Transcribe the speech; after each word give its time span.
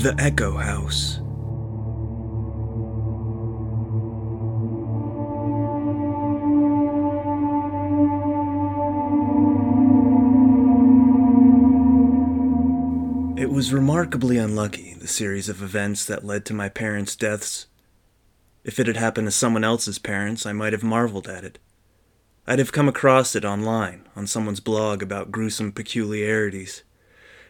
The 0.00 0.18
Echo 0.18 0.56
House. 0.56 1.18
It 13.38 13.50
was 13.50 13.74
remarkably 13.74 14.38
unlucky, 14.38 14.94
the 14.94 15.06
series 15.06 15.50
of 15.50 15.60
events 15.60 16.06
that 16.06 16.24
led 16.24 16.46
to 16.46 16.54
my 16.54 16.70
parents' 16.70 17.14
deaths. 17.14 17.66
If 18.64 18.80
it 18.80 18.86
had 18.86 18.96
happened 18.96 19.26
to 19.26 19.32
someone 19.32 19.64
else's 19.64 19.98
parents, 19.98 20.46
I 20.46 20.52
might 20.54 20.72
have 20.72 20.82
marveled 20.82 21.28
at 21.28 21.44
it. 21.44 21.58
I'd 22.46 22.58
have 22.58 22.72
come 22.72 22.88
across 22.88 23.36
it 23.36 23.44
online, 23.44 24.08
on 24.16 24.26
someone's 24.26 24.60
blog 24.60 25.02
about 25.02 25.30
gruesome 25.30 25.72
peculiarities, 25.72 26.84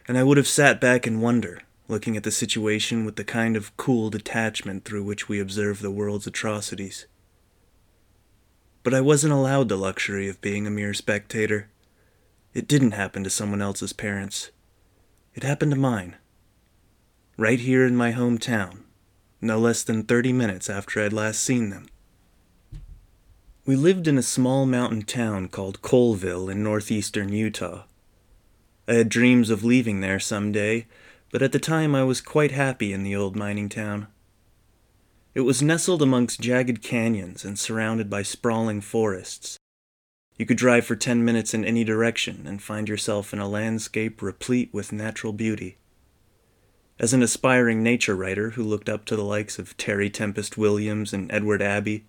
and 0.08 0.18
I 0.18 0.24
would 0.24 0.36
have 0.36 0.48
sat 0.48 0.80
back 0.80 1.06
in 1.06 1.20
wonder, 1.20 1.62
looking 1.90 2.16
at 2.16 2.22
the 2.22 2.30
situation 2.30 3.04
with 3.04 3.16
the 3.16 3.24
kind 3.24 3.56
of 3.56 3.76
cool 3.76 4.10
detachment 4.10 4.84
through 4.84 5.04
which 5.04 5.28
we 5.28 5.40
observe 5.40 5.80
the 5.80 5.90
world's 5.90 6.26
atrocities. 6.26 7.06
But 8.82 8.94
I 8.94 9.00
wasn't 9.00 9.32
allowed 9.32 9.68
the 9.68 9.76
luxury 9.76 10.28
of 10.28 10.40
being 10.40 10.66
a 10.66 10.70
mere 10.70 10.94
spectator. 10.94 11.68
It 12.54 12.66
didn't 12.68 12.92
happen 12.92 13.24
to 13.24 13.30
someone 13.30 13.60
else's 13.60 13.92
parents. 13.92 14.50
It 15.34 15.42
happened 15.42 15.72
to 15.72 15.78
mine. 15.78 16.16
Right 17.36 17.60
here 17.60 17.86
in 17.86 17.96
my 17.96 18.12
hometown, 18.12 18.84
no 19.40 19.58
less 19.58 19.82
than 19.82 20.04
30 20.04 20.32
minutes 20.32 20.70
after 20.70 21.02
I'd 21.02 21.12
last 21.12 21.40
seen 21.42 21.70
them. 21.70 21.88
We 23.66 23.76
lived 23.76 24.08
in 24.08 24.18
a 24.18 24.22
small 24.22 24.66
mountain 24.66 25.02
town 25.02 25.48
called 25.48 25.82
Coalville 25.82 26.50
in 26.50 26.62
northeastern 26.62 27.30
Utah. 27.30 27.84
I 28.88 28.94
had 28.94 29.08
dreams 29.08 29.50
of 29.50 29.62
leaving 29.62 30.00
there 30.00 30.18
some 30.18 30.50
day, 30.50 30.86
but 31.30 31.42
at 31.42 31.52
the 31.52 31.58
time 31.58 31.94
I 31.94 32.02
was 32.02 32.20
quite 32.20 32.50
happy 32.50 32.92
in 32.92 33.02
the 33.02 33.14
old 33.14 33.36
mining 33.36 33.68
town. 33.68 34.08
It 35.32 35.42
was 35.42 35.62
nestled 35.62 36.02
amongst 36.02 36.40
jagged 36.40 36.82
canyons 36.82 37.44
and 37.44 37.58
surrounded 37.58 38.10
by 38.10 38.22
sprawling 38.22 38.80
forests. 38.80 39.56
You 40.36 40.44
could 40.44 40.56
drive 40.56 40.84
for 40.84 40.96
ten 40.96 41.24
minutes 41.24 41.54
in 41.54 41.64
any 41.64 41.84
direction 41.84 42.46
and 42.46 42.60
find 42.60 42.88
yourself 42.88 43.32
in 43.32 43.38
a 43.38 43.48
landscape 43.48 44.22
replete 44.22 44.70
with 44.72 44.92
natural 44.92 45.32
beauty. 45.32 45.78
As 46.98 47.12
an 47.12 47.22
aspiring 47.22 47.82
nature 47.82 48.16
writer 48.16 48.50
who 48.50 48.64
looked 48.64 48.88
up 48.88 49.04
to 49.06 49.16
the 49.16 49.24
likes 49.24 49.58
of 49.58 49.76
Terry 49.76 50.10
Tempest 50.10 50.58
Williams 50.58 51.12
and 51.12 51.30
Edward 51.32 51.62
Abbey, 51.62 52.06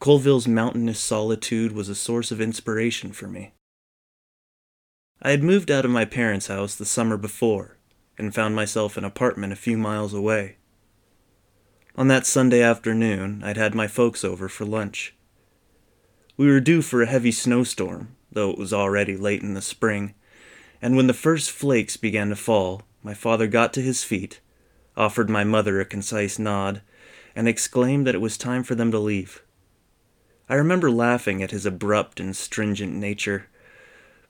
Coalville's 0.00 0.46
mountainous 0.46 1.00
solitude 1.00 1.72
was 1.72 1.88
a 1.88 1.94
source 1.94 2.30
of 2.30 2.40
inspiration 2.40 3.12
for 3.12 3.26
me. 3.26 3.52
I 5.22 5.30
had 5.30 5.42
moved 5.42 5.70
out 5.70 5.84
of 5.84 5.90
my 5.90 6.04
parents' 6.04 6.46
house 6.46 6.74
the 6.74 6.84
summer 6.84 7.16
before 7.16 7.76
and 8.20 8.34
found 8.34 8.54
myself 8.54 8.96
an 8.96 9.04
apartment 9.04 9.52
a 9.52 9.56
few 9.56 9.76
miles 9.76 10.14
away. 10.14 10.56
On 11.96 12.08
that 12.08 12.26
Sunday 12.26 12.62
afternoon, 12.62 13.42
I'd 13.44 13.56
had 13.56 13.74
my 13.74 13.86
folks 13.86 14.24
over 14.24 14.48
for 14.48 14.64
lunch. 14.64 15.14
We 16.36 16.46
were 16.46 16.60
due 16.60 16.82
for 16.82 17.02
a 17.02 17.06
heavy 17.06 17.32
snowstorm, 17.32 18.16
though 18.32 18.50
it 18.50 18.58
was 18.58 18.72
already 18.72 19.16
late 19.16 19.42
in 19.42 19.54
the 19.54 19.62
spring, 19.62 20.14
and 20.80 20.96
when 20.96 21.06
the 21.06 21.12
first 21.12 21.50
flakes 21.50 21.96
began 21.96 22.28
to 22.30 22.36
fall, 22.36 22.82
my 23.02 23.14
father 23.14 23.46
got 23.46 23.72
to 23.74 23.82
his 23.82 24.04
feet, 24.04 24.40
offered 24.96 25.28
my 25.28 25.44
mother 25.44 25.80
a 25.80 25.84
concise 25.84 26.38
nod, 26.38 26.82
and 27.34 27.48
exclaimed 27.48 28.06
that 28.06 28.14
it 28.14 28.20
was 28.20 28.38
time 28.38 28.62
for 28.62 28.74
them 28.74 28.90
to 28.90 28.98
leave. 28.98 29.42
I 30.48 30.54
remember 30.54 30.90
laughing 30.90 31.42
at 31.42 31.52
his 31.52 31.66
abrupt 31.66 32.18
and 32.18 32.34
stringent 32.34 32.92
nature, 32.92 33.46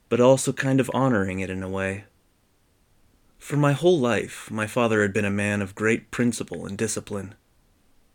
but 0.09 0.19
also 0.19 0.51
kind 0.53 0.79
of 0.79 0.91
honoring 0.93 1.39
it 1.39 1.49
in 1.49 1.63
a 1.63 1.69
way. 1.69 2.03
For 3.41 3.57
my 3.57 3.71
whole 3.71 3.99
life, 3.99 4.51
my 4.51 4.67
father 4.67 5.01
had 5.01 5.13
been 5.13 5.25
a 5.25 5.31
man 5.31 5.63
of 5.63 5.73
great 5.73 6.11
principle 6.11 6.67
and 6.67 6.77
discipline. 6.77 7.33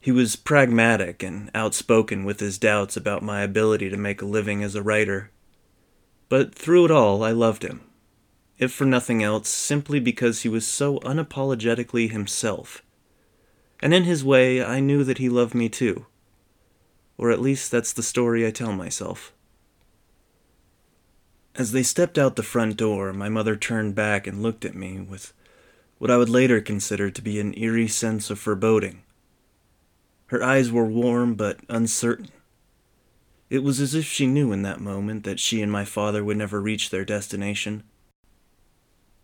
He 0.00 0.12
was 0.12 0.36
pragmatic 0.36 1.20
and 1.24 1.50
outspoken 1.52 2.24
with 2.24 2.38
his 2.38 2.58
doubts 2.58 2.96
about 2.96 3.24
my 3.24 3.42
ability 3.42 3.90
to 3.90 3.96
make 3.96 4.22
a 4.22 4.24
living 4.24 4.62
as 4.62 4.76
a 4.76 4.84
writer. 4.84 5.32
But 6.28 6.54
through 6.54 6.84
it 6.84 6.90
all, 6.92 7.24
I 7.24 7.32
loved 7.32 7.64
him, 7.64 7.80
if 8.56 8.72
for 8.72 8.84
nothing 8.84 9.20
else, 9.20 9.48
simply 9.48 9.98
because 9.98 10.42
he 10.42 10.48
was 10.48 10.64
so 10.64 11.00
unapologetically 11.00 12.08
himself. 12.08 12.84
And 13.80 13.92
in 13.92 14.04
his 14.04 14.24
way, 14.24 14.62
I 14.64 14.78
knew 14.78 15.02
that 15.02 15.18
he 15.18 15.28
loved 15.28 15.56
me 15.56 15.68
too. 15.68 16.06
Or 17.18 17.32
at 17.32 17.42
least 17.42 17.72
that's 17.72 17.92
the 17.92 18.04
story 18.04 18.46
I 18.46 18.52
tell 18.52 18.72
myself. 18.72 19.32
As 21.58 21.72
they 21.72 21.82
stepped 21.82 22.18
out 22.18 22.36
the 22.36 22.42
front 22.42 22.76
door, 22.76 23.14
my 23.14 23.30
mother 23.30 23.56
turned 23.56 23.94
back 23.94 24.26
and 24.26 24.42
looked 24.42 24.66
at 24.66 24.74
me 24.74 25.00
with 25.00 25.32
what 25.96 26.10
I 26.10 26.18
would 26.18 26.28
later 26.28 26.60
consider 26.60 27.10
to 27.10 27.22
be 27.22 27.40
an 27.40 27.56
eerie 27.56 27.88
sense 27.88 28.28
of 28.28 28.38
foreboding. 28.38 29.02
Her 30.26 30.42
eyes 30.42 30.70
were 30.70 30.84
warm 30.84 31.34
but 31.34 31.60
uncertain. 31.70 32.28
It 33.48 33.60
was 33.60 33.80
as 33.80 33.94
if 33.94 34.04
she 34.04 34.26
knew 34.26 34.52
in 34.52 34.62
that 34.62 34.80
moment 34.80 35.24
that 35.24 35.40
she 35.40 35.62
and 35.62 35.72
my 35.72 35.86
father 35.86 36.22
would 36.22 36.36
never 36.36 36.60
reach 36.60 36.90
their 36.90 37.06
destination. 37.06 37.84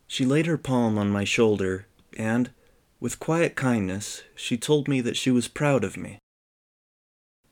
She 0.07 0.25
laid 0.25 0.47
her 0.47 0.59
palm 0.59 0.97
on 0.97 1.11
my 1.11 1.25
shoulder, 1.25 1.87
and, 2.17 2.51
with 2.99 3.19
quiet 3.19 3.57
kindness, 3.57 4.23
she 4.35 4.57
told 4.57 4.89
me 4.89 5.03
that 5.03 5.17
she 5.19 5.31
was 5.31 5.49
proud 5.49 5.85
of 5.85 5.99
me. 5.99 6.19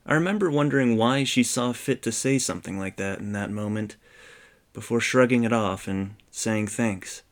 I 0.07 0.15
remember 0.15 0.49
wondering 0.49 0.97
why 0.97 1.23
she 1.23 1.43
saw 1.43 1.71
fit 1.71 2.01
to 2.03 2.11
say 2.11 2.39
something 2.39 2.79
like 2.79 2.95
that 2.97 3.19
in 3.19 3.33
that 3.33 3.51
moment, 3.51 3.97
before 4.73 4.99
shrugging 4.99 5.43
it 5.43 5.53
off 5.53 5.87
and 5.87 6.15
saying 6.29 6.67
thanks. 6.67 7.23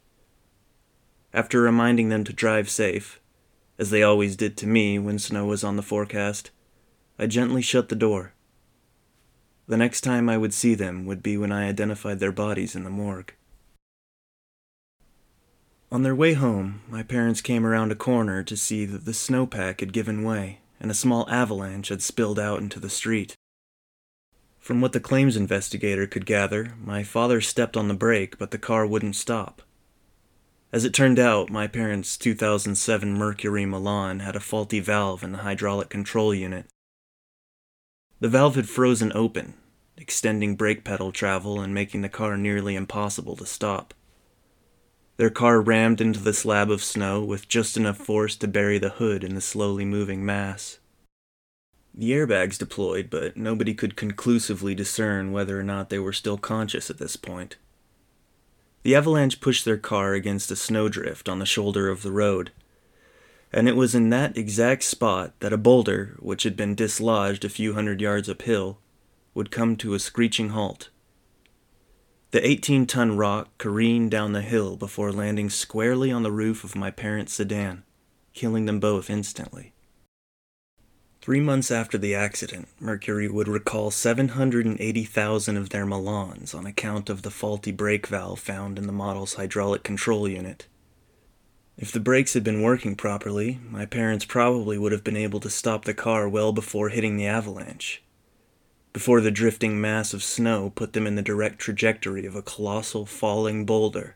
After 1.34 1.62
reminding 1.62 2.10
them 2.10 2.24
to 2.24 2.34
drive 2.34 2.70
safe, 2.70 3.20
as 3.78 3.90
they 3.90 4.04
always 4.04 4.36
did 4.36 4.58
to 4.58 4.68
me 4.68 5.00
when 5.00 5.20
snow 5.20 5.46
was 5.46 5.64
on 5.64 5.76
the 5.76 5.82
forecast, 5.82 6.52
I 7.18 7.28
gently 7.28 7.62
shut 7.62 7.90
the 7.90 7.96
door. 7.96 8.34
The 9.68 9.78
next 9.78 10.02
time 10.02 10.28
I 10.28 10.38
would 10.38 10.54
see 10.54 10.74
them 10.74 11.06
would 11.06 11.22
be 11.22 11.38
when 11.38 11.52
I 11.52 11.68
identified 11.68 12.20
their 12.20 12.32
bodies 12.32 12.76
in 12.76 12.84
the 12.84 12.90
morgue. 12.90 13.34
On 15.92 16.04
their 16.04 16.16
way 16.16 16.34
home, 16.34 16.82
my 16.88 17.04
parents 17.04 17.42
came 17.42 17.66
around 17.66 17.92
a 17.92 17.96
corner 17.96 18.44
to 18.44 18.58
see 18.58 18.86
that 18.86 19.06
the 19.06 19.12
snowpack 19.12 19.80
had 19.80 19.94
given 19.94 20.24
way 20.24 20.60
and 20.80 20.90
a 20.90 20.96
small 20.96 21.30
avalanche 21.30 21.90
had 21.90 22.02
spilled 22.02 22.40
out 22.40 22.60
into 22.60 22.80
the 22.80 22.90
street. 22.90 23.36
From 24.60 24.82
what 24.82 24.92
the 24.92 25.00
claims 25.00 25.36
investigator 25.36 26.06
could 26.06 26.26
gather, 26.26 26.74
my 26.84 27.04
father 27.04 27.42
stepped 27.42 27.76
on 27.76 27.88
the 27.88 27.94
brake, 27.94 28.38
but 28.38 28.52
the 28.52 28.58
car 28.58 28.86
wouldn't 28.86 29.16
stop. 29.16 29.62
As 30.72 30.86
it 30.86 30.94
turned 30.94 31.18
out, 31.18 31.50
my 31.50 31.66
parents' 31.66 32.18
2007 32.18 33.14
Mercury 33.14 33.66
Milan 33.66 34.20
had 34.20 34.36
a 34.36 34.40
faulty 34.40 34.80
valve 34.80 35.24
in 35.24 35.32
the 35.32 35.40
hydraulic 35.40 35.90
control 35.90 36.34
unit. 36.34 36.68
The 38.20 38.30
valve 38.30 38.56
had 38.56 38.70
frozen 38.70 39.12
open, 39.16 39.56
extending 39.98 40.56
brake 40.56 40.84
pedal 40.84 41.12
travel 41.12 41.60
and 41.60 41.74
making 41.74 42.02
the 42.02 42.10
car 42.10 42.38
nearly 42.38 42.76
impossible 42.76 43.36
to 43.38 43.46
stop. 43.46 43.94
Their 45.18 45.30
car 45.30 45.60
rammed 45.60 46.00
into 46.00 46.20
the 46.20 46.34
slab 46.34 46.70
of 46.70 46.84
snow 46.84 47.24
with 47.24 47.50
just 47.50 47.76
enough 47.76 47.98
force 47.98 48.36
to 48.38 48.48
bury 48.48 48.78
the 48.78 48.90
hood 48.90 49.24
in 49.24 49.36
the 49.36 49.42
slowly 49.42 49.86
moving 49.86 50.26
mass. 50.26 50.79
The 52.00 52.12
airbags 52.12 52.58
deployed, 52.58 53.10
but 53.10 53.36
nobody 53.36 53.74
could 53.74 53.98
conclusively 53.98 54.74
discern 54.74 55.34
whether 55.34 55.60
or 55.60 55.64
not 55.64 55.90
they 55.90 56.00
were 56.00 56.14
still 56.14 56.38
conscious 56.38 56.90
at 56.90 56.98
this 56.98 57.18
point. 57.18 57.58
The 58.84 58.96
avalanche 58.96 59.42
pushed 59.42 59.66
their 59.66 59.78
car 59.78 60.14
against 60.14 60.50
a 60.50 60.56
snowdrift 60.56 61.28
on 61.28 61.40
the 61.40 61.46
shoulder 61.46 61.90
of 61.90 62.02
the 62.02 62.14
road, 62.14 62.52
and 63.52 63.68
it 63.68 63.76
was 63.76 63.96
in 63.96 64.12
that 64.12 64.38
exact 64.38 64.84
spot 64.84 65.34
that 65.42 65.52
a 65.52 65.58
boulder, 65.58 66.16
which 66.20 66.44
had 66.44 66.56
been 66.56 66.74
dislodged 66.74 67.44
a 67.44 67.50
few 67.50 67.74
hundred 67.74 68.00
yards 68.00 68.30
uphill, 68.30 68.80
would 69.34 69.52
come 69.52 69.76
to 69.76 69.94
a 69.94 70.00
screeching 70.00 70.52
halt. 70.52 70.90
The 72.32 72.48
18 72.48 72.86
ton 72.86 73.18
rock 73.18 73.50
careened 73.58 74.10
down 74.10 74.32
the 74.32 74.42
hill 74.42 74.78
before 74.78 75.12
landing 75.12 75.50
squarely 75.50 76.14
on 76.14 76.24
the 76.24 76.32
roof 76.32 76.64
of 76.64 76.78
my 76.78 76.92
parents' 76.92 77.34
sedan, 77.34 77.84
killing 78.34 78.68
them 78.68 78.80
both 78.80 79.10
instantly. 79.10 79.74
Three 81.22 81.40
months 81.40 81.70
after 81.70 81.98
the 81.98 82.16
accident, 82.16 82.68
Mercury 82.80 83.28
would 83.30 83.48
recall 83.48 83.92
780,000 83.92 85.58
of 85.58 85.70
their 85.70 85.86
Milans 85.86 86.56
on 86.56 86.66
account 86.66 87.10
of 87.10 87.22
the 87.22 87.32
faulty 87.32 87.72
brake 87.72 88.08
valve 88.08 88.40
found 88.40 88.78
in 88.78 88.88
the 88.88 88.94
model's 88.94 89.34
hydraulic 89.34 89.84
control 89.84 90.28
unit. 90.28 90.68
If 91.78 91.92
the 91.92 92.00
brakes 92.00 92.34
had 92.34 92.44
been 92.44 92.62
working 92.62 92.96
properly, 92.96 93.60
my 93.70 93.86
parents 93.86 94.26
probably 94.26 94.78
would 94.78 94.92
have 94.92 95.04
been 95.04 95.18
able 95.18 95.40
to 95.42 95.50
stop 95.50 95.86
the 95.86 95.94
car 95.94 96.28
well 96.28 96.52
before 96.52 96.90
hitting 96.90 97.18
the 97.18 97.28
avalanche 97.28 98.02
before 98.92 99.22
the 99.22 99.32
drifting 99.32 99.80
mass 99.80 100.14
of 100.14 100.24
snow 100.24 100.72
put 100.72 100.94
them 100.94 101.06
in 101.06 101.16
the 101.16 101.22
direct 101.22 101.60
trajectory 101.60 102.26
of 102.26 102.36
a 102.36 102.42
colossal 102.42 103.06
falling 103.06 103.66
boulder. 103.66 104.16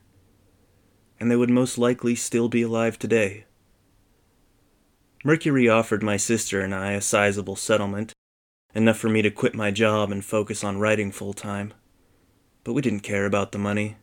And 1.20 1.30
they 1.30 1.36
would 1.36 1.50
most 1.50 1.78
likely 1.78 2.16
still 2.16 2.50
be 2.50 2.64
alive 2.64 2.98
today. 2.98 3.46
Mercury 5.26 5.70
offered 5.70 6.04
my 6.04 6.18
sister 6.18 6.60
and 6.60 6.76
I 6.76 6.92
a 6.92 7.02
sizable 7.02 7.56
settlement, 7.56 8.12
enough 8.76 8.98
for 8.98 9.08
me 9.08 9.22
to 9.22 9.32
quit 9.32 9.56
my 9.56 9.72
job 9.72 10.12
and 10.12 10.24
focus 10.24 10.66
on 10.66 10.80
writing 10.80 11.14
full 11.14 11.32
time. 11.32 11.74
But 12.66 12.74
we 12.74 12.82
didn't 12.82 13.02
care 13.02 13.26
about 13.26 13.54
the 13.54 13.58
money. 13.58 13.96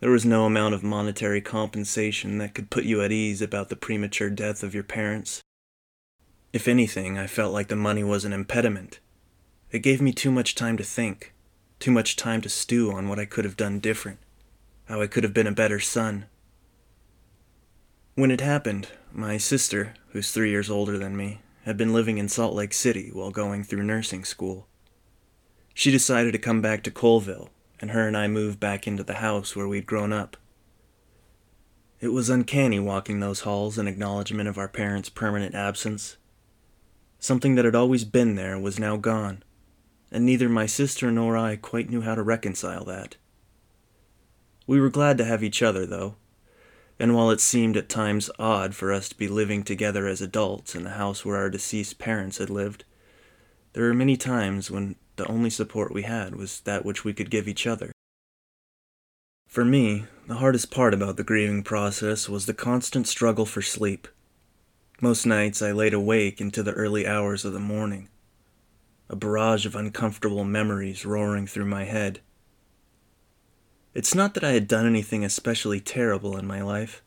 There 0.00 0.10
was 0.10 0.26
no 0.26 0.44
amount 0.44 0.74
of 0.74 0.82
monetary 0.82 1.40
compensation 1.40 2.36
that 2.38 2.52
could 2.52 2.68
put 2.68 2.84
you 2.84 3.00
at 3.00 3.10
ease 3.10 3.40
about 3.40 3.70
the 3.70 3.76
premature 3.76 4.28
death 4.28 4.62
of 4.62 4.74
your 4.74 4.82
parents. 4.82 5.40
If 6.52 6.68
anything, 6.68 7.16
I 7.16 7.26
felt 7.26 7.54
like 7.54 7.68
the 7.68 7.76
money 7.76 8.04
was 8.04 8.26
an 8.26 8.34
impediment. 8.34 9.00
It 9.70 9.78
gave 9.78 10.02
me 10.02 10.12
too 10.12 10.30
much 10.30 10.54
time 10.54 10.76
to 10.76 10.84
think, 10.84 11.32
too 11.80 11.90
much 11.90 12.16
time 12.16 12.42
to 12.42 12.50
stew 12.50 12.92
on 12.92 13.08
what 13.08 13.18
I 13.18 13.24
could 13.24 13.46
have 13.46 13.56
done 13.56 13.80
different, 13.80 14.18
how 14.84 15.00
I 15.00 15.06
could 15.06 15.24
have 15.24 15.32
been 15.32 15.46
a 15.46 15.52
better 15.52 15.80
son. 15.80 16.26
When 18.14 18.30
it 18.30 18.40
happened, 18.40 18.88
my 19.12 19.38
sister, 19.38 19.94
who's 20.10 20.30
three 20.30 20.50
years 20.50 20.70
older 20.70 20.98
than 20.98 21.16
me, 21.16 21.40
had 21.64 21.76
been 21.76 21.92
living 21.92 22.18
in 22.18 22.28
Salt 22.28 22.54
Lake 22.54 22.72
City 22.72 23.10
while 23.12 23.30
going 23.30 23.64
through 23.64 23.82
nursing 23.82 24.24
school. 24.24 24.68
She 25.74 25.90
decided 25.90 26.32
to 26.32 26.38
come 26.38 26.62
back 26.62 26.82
to 26.84 26.90
Coalville, 26.90 27.48
and 27.80 27.90
her 27.90 28.06
and 28.06 28.16
I 28.16 28.28
moved 28.28 28.60
back 28.60 28.86
into 28.86 29.02
the 29.02 29.14
house 29.14 29.56
where 29.56 29.66
we'd 29.66 29.86
grown 29.86 30.12
up. 30.12 30.36
It 32.00 32.08
was 32.08 32.30
uncanny 32.30 32.78
walking 32.78 33.20
those 33.20 33.40
halls 33.40 33.78
in 33.78 33.88
acknowledgement 33.88 34.48
of 34.48 34.58
our 34.58 34.68
parents' 34.68 35.08
permanent 35.08 35.54
absence. 35.54 36.16
Something 37.18 37.56
that 37.56 37.64
had 37.64 37.74
always 37.74 38.04
been 38.04 38.36
there 38.36 38.58
was 38.58 38.78
now 38.78 38.96
gone 38.96 39.42
and 40.14 40.24
neither 40.24 40.48
my 40.48 40.64
sister 40.64 41.10
nor 41.10 41.36
I 41.36 41.56
quite 41.56 41.90
knew 41.90 42.02
how 42.02 42.14
to 42.14 42.22
reconcile 42.22 42.84
that. 42.84 43.16
We 44.64 44.80
were 44.80 44.88
glad 44.88 45.18
to 45.18 45.24
have 45.24 45.42
each 45.42 45.60
other, 45.60 45.84
though, 45.84 46.14
and 46.98 47.14
while 47.14 47.30
it 47.30 47.40
seemed 47.40 47.76
at 47.76 47.88
times 47.88 48.30
odd 48.38 48.74
for 48.74 48.92
us 48.92 49.08
to 49.08 49.16
be 49.16 49.28
living 49.28 49.62
together 49.62 50.06
as 50.06 50.20
adults 50.20 50.74
in 50.74 50.84
the 50.84 50.90
house 50.90 51.24
where 51.24 51.36
our 51.36 51.50
deceased 51.50 51.98
parents 51.98 52.38
had 52.38 52.50
lived, 52.50 52.84
there 53.72 53.84
were 53.84 53.94
many 53.94 54.16
times 54.16 54.70
when 54.70 54.96
the 55.16 55.26
only 55.26 55.50
support 55.50 55.92
we 55.92 56.02
had 56.02 56.36
was 56.36 56.60
that 56.60 56.84
which 56.84 57.04
we 57.04 57.12
could 57.12 57.30
give 57.30 57.48
each 57.48 57.66
other. 57.66 57.92
For 59.48 59.64
me, 59.64 60.06
the 60.26 60.36
hardest 60.36 60.70
part 60.70 60.94
about 60.94 61.16
the 61.16 61.24
grieving 61.24 61.62
process 61.62 62.28
was 62.28 62.46
the 62.46 62.54
constant 62.54 63.06
struggle 63.06 63.46
for 63.46 63.62
sleep. 63.62 64.08
Most 65.00 65.26
nights 65.26 65.62
I 65.62 65.72
laid 65.72 65.94
awake 65.94 66.40
into 66.40 66.62
the 66.62 66.72
early 66.72 67.06
hours 67.06 67.44
of 67.44 67.52
the 67.52 67.60
morning, 67.60 68.08
a 69.08 69.16
barrage 69.16 69.66
of 69.66 69.76
uncomfortable 69.76 70.44
memories 70.44 71.04
roaring 71.04 71.46
through 71.46 71.66
my 71.66 71.84
head. 71.84 72.20
It's 73.94 74.14
not 74.14 74.34
that 74.34 74.44
I 74.44 74.50
had 74.50 74.66
done 74.66 74.86
anything 74.86 75.24
especially 75.24 75.80
terrible 75.80 76.36
in 76.36 76.46
my 76.46 76.60
life. 76.60 77.02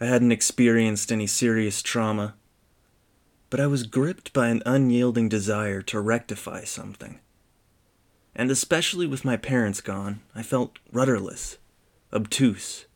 I 0.00 0.06
hadn't 0.06 0.30
experienced 0.30 1.10
any 1.10 1.26
serious 1.26 1.82
trauma, 1.82 2.36
but 3.50 3.58
I 3.58 3.66
was 3.66 3.82
gripped 3.82 4.32
by 4.32 4.48
an 4.48 4.62
unyielding 4.64 5.28
desire 5.28 5.82
to 5.82 6.00
rectify 6.00 6.62
something. 6.62 7.18
And 8.36 8.50
especially 8.52 9.08
with 9.08 9.24
my 9.24 9.36
parents 9.36 9.80
gone, 9.80 10.20
I 10.36 10.44
felt 10.44 10.78
rudderless, 10.92 11.58
obtuse, 12.12 12.86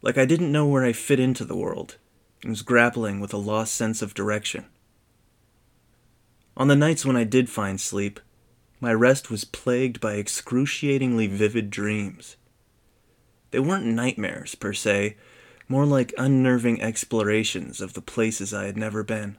like 0.00 0.16
I 0.16 0.24
didn't 0.24 0.52
know 0.52 0.66
where 0.68 0.84
I 0.84 0.92
fit 0.92 1.18
into 1.18 1.44
the 1.44 1.56
world, 1.56 1.96
and 2.42 2.50
was 2.50 2.62
grappling 2.62 3.18
with 3.18 3.34
a 3.34 3.38
lost 3.38 3.74
sense 3.74 4.02
of 4.02 4.14
direction. 4.14 4.66
On 6.56 6.68
the 6.68 6.76
nights 6.76 7.04
when 7.04 7.16
I 7.16 7.24
did 7.24 7.50
find 7.50 7.80
sleep, 7.80 8.20
my 8.80 8.92
rest 8.92 9.30
was 9.30 9.44
plagued 9.44 10.00
by 10.00 10.14
excruciatingly 10.14 11.26
vivid 11.26 11.70
dreams. 11.70 12.36
They 13.50 13.60
weren't 13.60 13.86
nightmares, 13.86 14.54
per 14.54 14.72
se, 14.72 15.16
more 15.68 15.86
like 15.86 16.12
unnerving 16.18 16.82
explorations 16.82 17.80
of 17.80 17.94
the 17.94 18.02
places 18.02 18.52
I 18.52 18.66
had 18.66 18.76
never 18.76 19.02
been. 19.02 19.38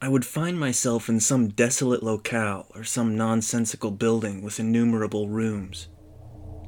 I 0.00 0.08
would 0.08 0.24
find 0.24 0.58
myself 0.58 1.08
in 1.08 1.20
some 1.20 1.48
desolate 1.48 2.02
locale 2.02 2.66
or 2.74 2.82
some 2.82 3.16
nonsensical 3.16 3.92
building 3.92 4.42
with 4.42 4.58
innumerable 4.58 5.28
rooms, 5.28 5.88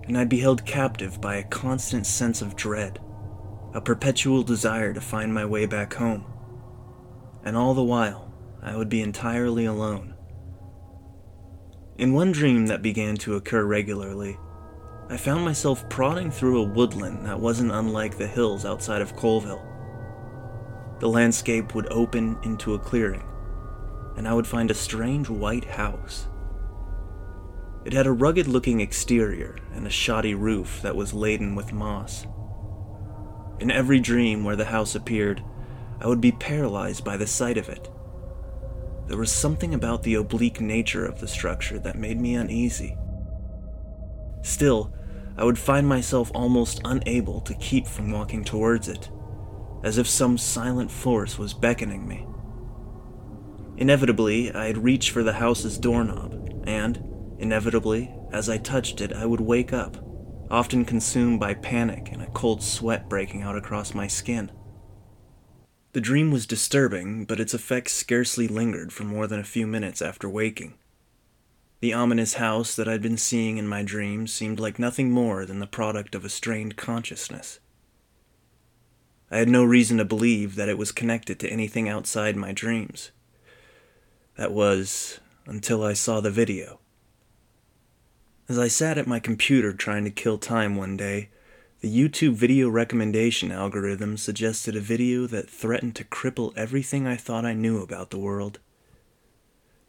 and 0.04 0.16
I'd 0.16 0.28
be 0.28 0.40
held 0.40 0.64
captive 0.66 1.21
by 1.21 1.37
a 1.37 1.49
constant 1.49 2.07
sense 2.07 2.43
of 2.43 2.54
dread, 2.54 3.00
a 3.73 3.81
perpetual 3.81 4.45
desire 4.45 4.93
to 4.93 5.00
find 5.00 5.35
my 5.35 5.45
way 5.45 5.66
back 5.66 5.95
home. 5.95 6.25
And 7.43 7.57
all 7.57 7.75
the 7.75 7.83
while, 7.83 8.33
I 8.62 8.76
would 8.76 8.88
be 8.88 9.02
entirely 9.02 9.64
alone. 9.64 10.13
In 11.97 12.13
one 12.13 12.33
dream 12.33 12.67
that 12.67 12.83
began 12.83 13.15
to 13.19 13.37
occur 13.37 13.65
regularly, 13.65 14.37
I 15.09 15.17
found 15.17 15.45
myself 15.45 15.89
prodding 15.89 16.33
through 16.33 16.61
a 16.61 16.67
woodland 16.67 17.25
that 17.25 17.39
wasn't 17.39 17.71
unlike 17.71 18.19
the 18.19 18.27
hills 18.27 18.65
outside 18.65 19.01
of 19.01 19.15
Coalville. 19.15 19.63
The 20.99 21.09
landscape 21.09 21.73
would 21.73 21.87
open 21.93 22.37
into 22.43 22.75
a 22.75 22.81
clearing, 22.81 23.23
and 24.17 24.27
I 24.27 24.35
would 24.35 24.47
find 24.47 24.73
a 24.73 24.75
strange 24.75 25.29
white 25.29 25.67
house. 25.67 26.27
It 27.85 27.93
had 27.93 28.09
a 28.09 28.13
rugged 28.13 28.49
looking 28.49 28.81
exterior 28.81 29.57
and 29.73 29.87
a 29.87 29.91
shoddy 29.91 30.35
roof 30.35 30.83
that 30.83 30.97
was 30.97 31.15
laden 31.15 31.55
with 31.55 31.73
moss. 31.73 32.27
In 33.61 33.71
every 33.71 34.01
dream 34.01 34.43
where 34.43 34.57
the 34.57 34.65
house 34.65 34.97
appeared, 34.97 35.45
I 36.01 36.09
would 36.09 36.21
be 36.21 36.33
paralyzed 36.33 37.05
by 37.05 37.17
the 37.17 37.29
sight 37.29 37.57
of 37.57 37.69
it 37.69 37.89
there 39.06 39.18
was 39.18 39.30
something 39.30 39.75
about 39.75 40.02
the 40.02 40.14
oblique 40.14 40.61
nature 40.61 41.04
of 41.04 41.20
the 41.20 41.28
structure 41.28 41.78
that 41.78 41.99
made 41.99 42.20
me 42.20 42.34
uneasy. 42.34 42.96
Still, 44.42 44.94
I 45.37 45.44
would 45.44 45.58
find 45.58 45.88
myself 45.88 46.30
almost 46.34 46.80
unable 46.84 47.40
to 47.42 47.54
keep 47.54 47.87
from 47.87 48.11
walking 48.11 48.44
towards 48.44 48.88
it, 48.88 49.11
as 49.82 49.99
if 49.99 50.06
some 50.06 50.38
silent 50.38 50.90
force 50.90 51.38
was 51.38 51.52
beckoning 51.54 52.06
me. 52.06 52.26
Inevitably, 53.76 54.52
I'd 54.52 54.78
reach 54.78 55.11
for 55.11 55.23
the 55.23 55.32
house's 55.32 55.78
doorknob, 55.78 56.62
and, 56.64 57.02
inevitably, 57.38 58.14
as 58.32 58.49
I 58.49 58.58
touched 58.58 59.00
it, 59.00 59.12
I 59.12 59.26
would 59.26 59.40
wake 59.40 59.73
up, 59.73 59.96
often 60.50 60.84
consumed 60.84 61.40
by 61.40 61.54
panic 61.54 62.11
and 62.12 62.23
a 62.23 62.30
cold 62.30 62.62
sweat 62.62 63.08
breaking 63.08 63.42
out 63.42 63.56
across 63.56 63.94
my 63.94 64.06
skin. 64.06 64.52
The 65.95 66.01
dream 66.01 66.33
was 66.33 66.45
disturbing, 66.45 67.25
but 67.25 67.39
its 67.39 67.55
effects 67.55 67.93
scarcely 67.93 68.49
lingered 68.49 68.93
for 68.93 69.05
more 69.05 69.29
than 69.29 69.39
a 69.39 69.45
few 69.45 69.65
minutes 69.65 70.03
after 70.03 70.29
waking. 70.29 70.75
The 71.79 71.93
ominous 71.93 72.35
house 72.35 72.75
that 72.75 72.89
I'd 72.89 73.01
been 73.01 73.17
seeing 73.17 73.59
in 73.59 73.69
my 73.69 73.85
dreams 73.85 74.33
seemed 74.33 74.59
like 74.59 74.77
nothing 74.81 75.13
more 75.13 75.47
than 75.47 75.61
the 75.61 75.69
product 75.69 76.17
of 76.17 76.25
a 76.25 76.29
strained 76.29 76.75
consciousness. 76.77 77.61
I 79.31 79.39
had 79.39 79.49
no 79.49 79.63
reason 79.63 79.99
to 79.99 80.05
believe 80.05 80.57
that 80.57 80.69
it 80.69 80.79
was 80.79 80.91
connected 80.91 81.39
to 81.39 81.49
anything 81.49 81.89
outside 81.89 82.35
my 82.35 82.51
dreams. 82.51 83.13
That 84.37 84.53
was 84.53 85.21
until 85.47 85.85
I 85.85 85.93
saw 85.93 86.21
the 86.21 86.29
video. 86.29 86.81
As 88.49 88.59
I 88.59 88.67
sat 88.67 88.99
at 88.99 89.07
my 89.07 89.21
computer 89.21 89.73
trying 89.73 90.03
to 90.03 90.11
kill 90.11 90.39
time 90.39 90.75
one 90.75 90.97
day, 90.97 91.29
the 91.85 92.09
YouTube 92.09 92.33
video 92.33 92.71
recommendation 92.71 93.53
algorithm 93.53 94.17
suggested 94.17 94.75
a 94.75 94.81
video 94.81 95.26
that 95.26 95.50
threatened 95.50 95.95
to 95.95 96.03
cripple 96.03 96.50
everything 96.57 97.07
I 97.07 97.14
thought 97.14 97.45
I 97.45 97.53
knew 97.53 97.83
about 97.83 98.09
the 98.09 98.17
world. 98.17 98.59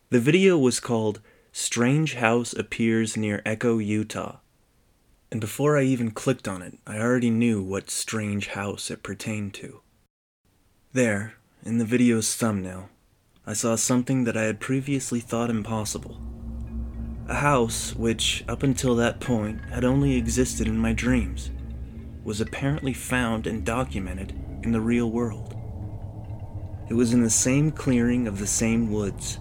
The 0.10 0.20
video 0.20 0.58
was 0.58 0.82
called 0.82 1.22
Strange 1.54 2.16
House 2.16 2.52
Appears 2.52 3.16
Near 3.16 3.42
Echo, 3.46 3.78
Utah. 3.78 4.40
And 5.32 5.40
before 5.40 5.78
I 5.78 5.84
even 5.84 6.12
clicked 6.12 6.50
on 6.50 6.62
it, 6.62 6.78
I 6.86 7.00
already 7.00 7.30
knew 7.30 7.64
what 7.64 7.90
strange 7.90 8.48
house 8.48 8.92
it 8.92 9.02
pertained 9.02 9.54
to. 9.54 9.80
There, 10.92 11.36
in 11.64 11.78
the 11.78 11.86
video's 11.86 12.36
thumbnail, 12.36 12.90
I 13.46 13.54
saw 13.54 13.78
something 13.78 14.26
that 14.26 14.36
I 14.36 14.44
had 14.44 14.60
previously 14.60 15.22
thought 15.22 15.50
impossible. 15.50 16.20
A 17.30 17.36
house 17.36 17.96
which, 17.96 18.44
up 18.50 18.64
until 18.64 18.96
that 18.96 19.22
point, 19.22 19.62
had 19.72 19.86
only 19.86 20.18
existed 20.18 20.68
in 20.68 20.78
my 20.78 20.92
dreams, 20.92 21.52
was 22.26 22.42
apparently 22.42 22.92
found 22.92 23.46
and 23.46 23.64
documented 23.64 24.34
in 24.64 24.72
the 24.72 24.82
real 24.82 25.12
world. 25.12 25.56
It 26.90 26.96
was 26.96 27.14
in 27.14 27.22
the 27.22 27.30
same 27.30 27.72
clearing 27.72 28.28
of 28.28 28.40
the 28.40 28.48
same 28.48 28.92
woods, 28.92 29.40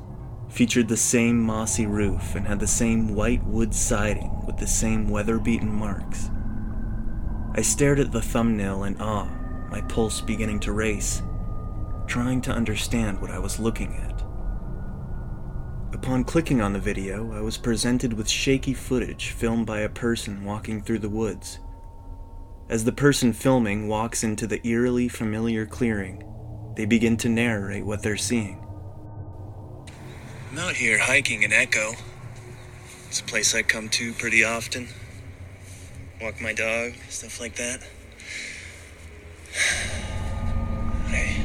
featured 0.51 0.89
the 0.89 0.97
same 0.97 1.41
mossy 1.41 1.87
roof, 1.87 2.35
and 2.35 2.47
had 2.47 2.61
the 2.61 2.67
same 2.67 3.15
white 3.15 3.43
wood 3.45 3.75
siding 3.75 4.45
with 4.47 4.59
the 4.59 4.67
same 4.67 5.09
weather 5.09 5.39
beaten 5.39 5.73
marks. 5.73 6.31
I 7.55 7.63
stared 7.63 8.01
at 8.01 8.13
the 8.13 8.21
thumbnail 8.21 8.85
in 8.85 9.01
awe, 9.01 9.31
my 9.71 9.81
pulse 9.83 10.21
beginning 10.21 10.61
to 10.61 10.73
race, 10.73 11.23
trying 12.07 12.43
to 12.43 12.53
understand 12.53 13.19
what 13.21 13.31
I 13.31 13.39
was 13.39 13.59
looking 13.59 13.95
at. 13.95 14.23
Upon 15.95 16.25
clicking 16.25 16.61
on 16.61 16.75
the 16.75 16.79
video, 16.79 17.33
I 17.33 17.41
was 17.41 17.57
presented 17.57 18.13
with 18.13 18.29
shaky 18.29 18.75
footage 18.75 19.31
filmed 19.31 19.65
by 19.65 19.81
a 19.81 19.89
person 19.89 20.45
walking 20.45 20.83
through 20.83 20.99
the 20.99 21.09
woods. 21.09 21.61
As 22.69 22.85
the 22.85 22.93
person 22.93 23.35
filming 23.35 23.89
walks 23.89 24.25
into 24.25 24.47
the 24.47 24.67
eerily 24.67 25.07
familiar 25.07 25.67
clearing, 25.67 26.25
they 26.77 26.87
begin 26.87 27.17
to 27.19 27.29
narrate 27.29 27.85
what 27.85 28.03
they're 28.03 28.17
seeing. 28.17 28.59
I'm 30.51 30.59
out 30.59 30.77
here 30.77 30.99
hiking 30.99 31.43
in 31.43 31.53
Echo. 31.53 31.93
It's 33.09 33.21
a 33.21 33.25
place 33.25 33.55
I 33.55 33.63
come 33.63 33.91
to 33.91 34.15
pretty 34.15 34.45
often. 34.45 34.89
Walk 36.23 36.41
my 36.41 36.55
dog, 36.55 36.95
stuff 37.09 37.41
like 37.41 37.57
that. 37.57 37.81
Hey, 41.09 41.37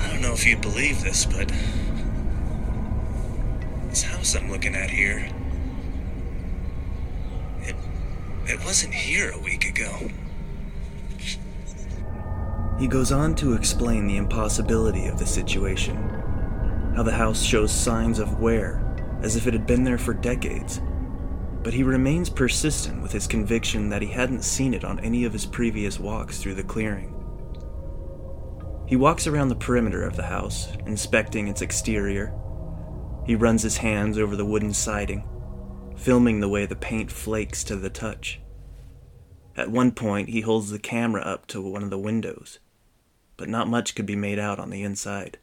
I 0.00 0.08
don't 0.10 0.20
know 0.20 0.32
if 0.32 0.44
you'd 0.44 0.60
believe 0.62 1.02
this, 1.02 1.26
but 1.26 1.52
this 3.88 4.02
house 4.02 4.34
I'm 4.34 4.50
looking 4.50 4.74
at 4.74 4.90
here, 4.90 5.28
it, 7.62 7.76
it 8.46 8.64
wasn't 8.64 8.94
here 8.94 9.30
a 9.30 9.38
week 9.38 9.68
ago. 9.68 10.10
He 12.78 12.88
goes 12.88 13.12
on 13.12 13.34
to 13.36 13.54
explain 13.54 14.06
the 14.06 14.16
impossibility 14.16 15.06
of 15.06 15.18
the 15.18 15.26
situation 15.26 16.22
how 16.94 17.02
the 17.02 17.12
house 17.12 17.42
shows 17.42 17.72
signs 17.72 18.20
of 18.20 18.40
wear, 18.40 18.80
as 19.20 19.34
if 19.34 19.46
it 19.46 19.52
had 19.52 19.66
been 19.66 19.82
there 19.82 19.98
for 19.98 20.14
decades. 20.14 20.80
But 21.62 21.74
he 21.74 21.82
remains 21.82 22.30
persistent 22.30 23.02
with 23.02 23.10
his 23.10 23.26
conviction 23.26 23.88
that 23.88 24.02
he 24.02 24.08
hadn't 24.08 24.44
seen 24.44 24.74
it 24.74 24.84
on 24.84 25.00
any 25.00 25.24
of 25.24 25.32
his 25.32 25.46
previous 25.46 25.98
walks 25.98 26.38
through 26.38 26.54
the 26.54 26.62
clearing. 26.62 27.10
He 28.86 28.96
walks 28.96 29.26
around 29.26 29.48
the 29.48 29.56
perimeter 29.56 30.04
of 30.04 30.14
the 30.14 30.24
house, 30.24 30.68
inspecting 30.86 31.48
its 31.48 31.62
exterior. 31.62 32.32
He 33.26 33.34
runs 33.34 33.62
his 33.62 33.78
hands 33.78 34.18
over 34.18 34.36
the 34.36 34.44
wooden 34.44 34.74
siding, 34.74 35.24
filming 35.96 36.40
the 36.40 36.48
way 36.48 36.66
the 36.66 36.76
paint 36.76 37.10
flakes 37.10 37.64
to 37.64 37.76
the 37.76 37.90
touch. 37.90 38.40
At 39.56 39.70
one 39.70 39.92
point, 39.92 40.28
he 40.30 40.40
holds 40.40 40.70
the 40.70 40.78
camera 40.78 41.22
up 41.22 41.46
to 41.48 41.60
one 41.60 41.82
of 41.82 41.90
the 41.90 41.98
windows, 41.98 42.58
but 43.36 43.48
not 43.48 43.68
much 43.68 43.94
could 43.94 44.06
be 44.06 44.16
made 44.16 44.38
out 44.38 44.58
on 44.58 44.70
the 44.70 44.82
inside. 44.82 45.38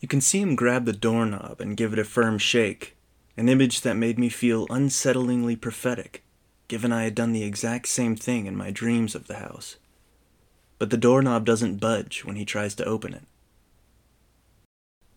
You 0.00 0.08
can 0.08 0.20
see 0.20 0.40
him 0.40 0.56
grab 0.56 0.84
the 0.84 0.92
doorknob 0.92 1.60
and 1.60 1.76
give 1.76 1.92
it 1.92 1.98
a 1.98 2.04
firm 2.04 2.38
shake, 2.38 2.96
an 3.36 3.48
image 3.48 3.82
that 3.82 3.96
made 3.96 4.18
me 4.18 4.28
feel 4.28 4.66
unsettlingly 4.68 5.60
prophetic, 5.60 6.24
given 6.68 6.92
I 6.92 7.04
had 7.04 7.14
done 7.14 7.32
the 7.32 7.44
exact 7.44 7.88
same 7.88 8.16
thing 8.16 8.46
in 8.46 8.56
my 8.56 8.70
dreams 8.70 9.14
of 9.14 9.26
the 9.26 9.36
house. 9.36 9.76
But 10.78 10.90
the 10.90 10.96
doorknob 10.96 11.44
doesn't 11.44 11.80
budge 11.80 12.24
when 12.24 12.36
he 12.36 12.44
tries 12.44 12.74
to 12.76 12.84
open 12.84 13.12
it. 13.12 13.24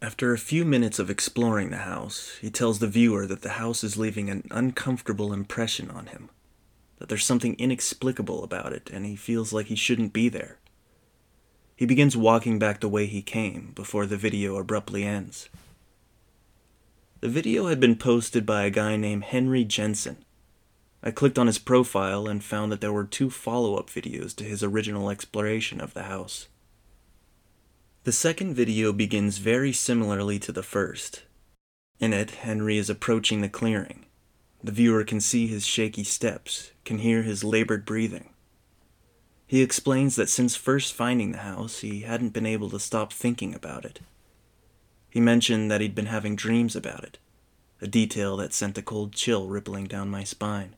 After 0.04 0.34
a 0.34 0.38
few 0.38 0.66
minutes 0.66 1.00
of 1.00 1.10
exploring 1.10 1.70
the 1.70 1.78
house, 1.78 2.38
he 2.42 2.50
tells 2.50 2.80
the 2.80 2.88
viewer 2.88 3.26
that 3.26 3.42
the 3.42 3.52
house 3.52 3.86
is 3.86 3.96
leaving 3.96 4.30
an 4.30 4.46
uncomfortable 4.52 5.32
impression 5.32 5.90
on 5.90 6.08
him, 6.08 6.30
that 6.98 7.08
there's 7.08 7.24
something 7.24 7.56
inexplicable 7.58 8.44
about 8.44 8.74
it, 8.74 8.90
and 8.92 9.06
he 9.06 9.16
feels 9.16 9.54
like 9.54 9.68
he 9.68 9.78
shouldn't 9.78 10.12
be 10.12 10.28
there. 10.28 10.60
He 11.78 11.86
begins 11.86 12.18
walking 12.18 12.60
back 12.60 12.82
the 12.82 12.90
way 12.90 13.06
he 13.06 13.22
came 13.22 13.72
before 13.76 14.06
the 14.06 14.18
video 14.18 14.58
abruptly 14.58 15.06
ends. 15.06 15.48
The 17.22 17.30
video 17.30 17.68
had 17.68 17.80
been 17.80 17.96
posted 17.96 18.46
by 18.46 18.64
a 18.66 18.70
guy 18.70 18.98
named 18.98 19.24
Henry 19.24 19.64
Jensen. 19.64 20.26
I 21.02 21.12
clicked 21.12 21.40
on 21.40 21.48
his 21.48 21.60
profile 21.60 22.28
and 22.28 22.44
found 22.44 22.74
that 22.74 22.82
there 22.82 22.92
were 22.92 23.06
two 23.06 23.30
follow 23.30 23.78
up 23.78 23.90
videos 23.90 24.36
to 24.36 24.44
his 24.44 24.64
original 24.64 25.10
exploration 25.10 25.80
of 25.80 25.94
the 25.94 26.04
house. 26.04 26.50
The 28.04 28.12
second 28.12 28.54
video 28.54 28.92
begins 28.92 29.38
very 29.38 29.72
similarly 29.72 30.38
to 30.40 30.52
the 30.52 30.62
first. 30.62 31.24
In 32.02 32.12
it, 32.12 32.32
Henry 32.32 32.78
is 32.78 32.90
approaching 32.90 33.40
the 33.40 33.48
clearing. 33.48 34.06
The 34.62 34.74
viewer 34.74 35.06
can 35.06 35.22
see 35.22 35.48
his 35.48 35.66
shaky 35.66 36.04
steps, 36.04 36.72
can 36.84 36.98
hear 36.98 37.24
his 37.24 37.46
labored 37.46 37.86
breathing. 37.86 38.30
He 39.48 39.62
explains 39.62 40.18
that 40.18 40.28
since 40.28 40.54
first 40.54 40.94
finding 40.94 41.32
the 41.32 41.40
house, 41.40 41.80
he 41.80 42.02
hadn't 42.02 42.34
been 42.34 42.46
able 42.46 42.70
to 42.72 42.80
stop 42.80 43.14
thinking 43.14 43.56
about 43.56 43.86
it. 43.86 44.02
He 45.10 45.22
mentioned 45.22 45.72
that 45.72 45.80
he'd 45.80 45.96
been 45.96 46.08
having 46.08 46.36
dreams 46.36 46.76
about 46.76 47.06
it, 47.06 47.20
a 47.80 47.88
detail 47.88 48.36
that 48.36 48.54
sent 48.54 48.78
a 48.78 48.82
cold 48.82 49.14
chill 49.14 49.48
rippling 49.48 49.86
down 49.86 50.10
my 50.10 50.26
spine. 50.26 50.76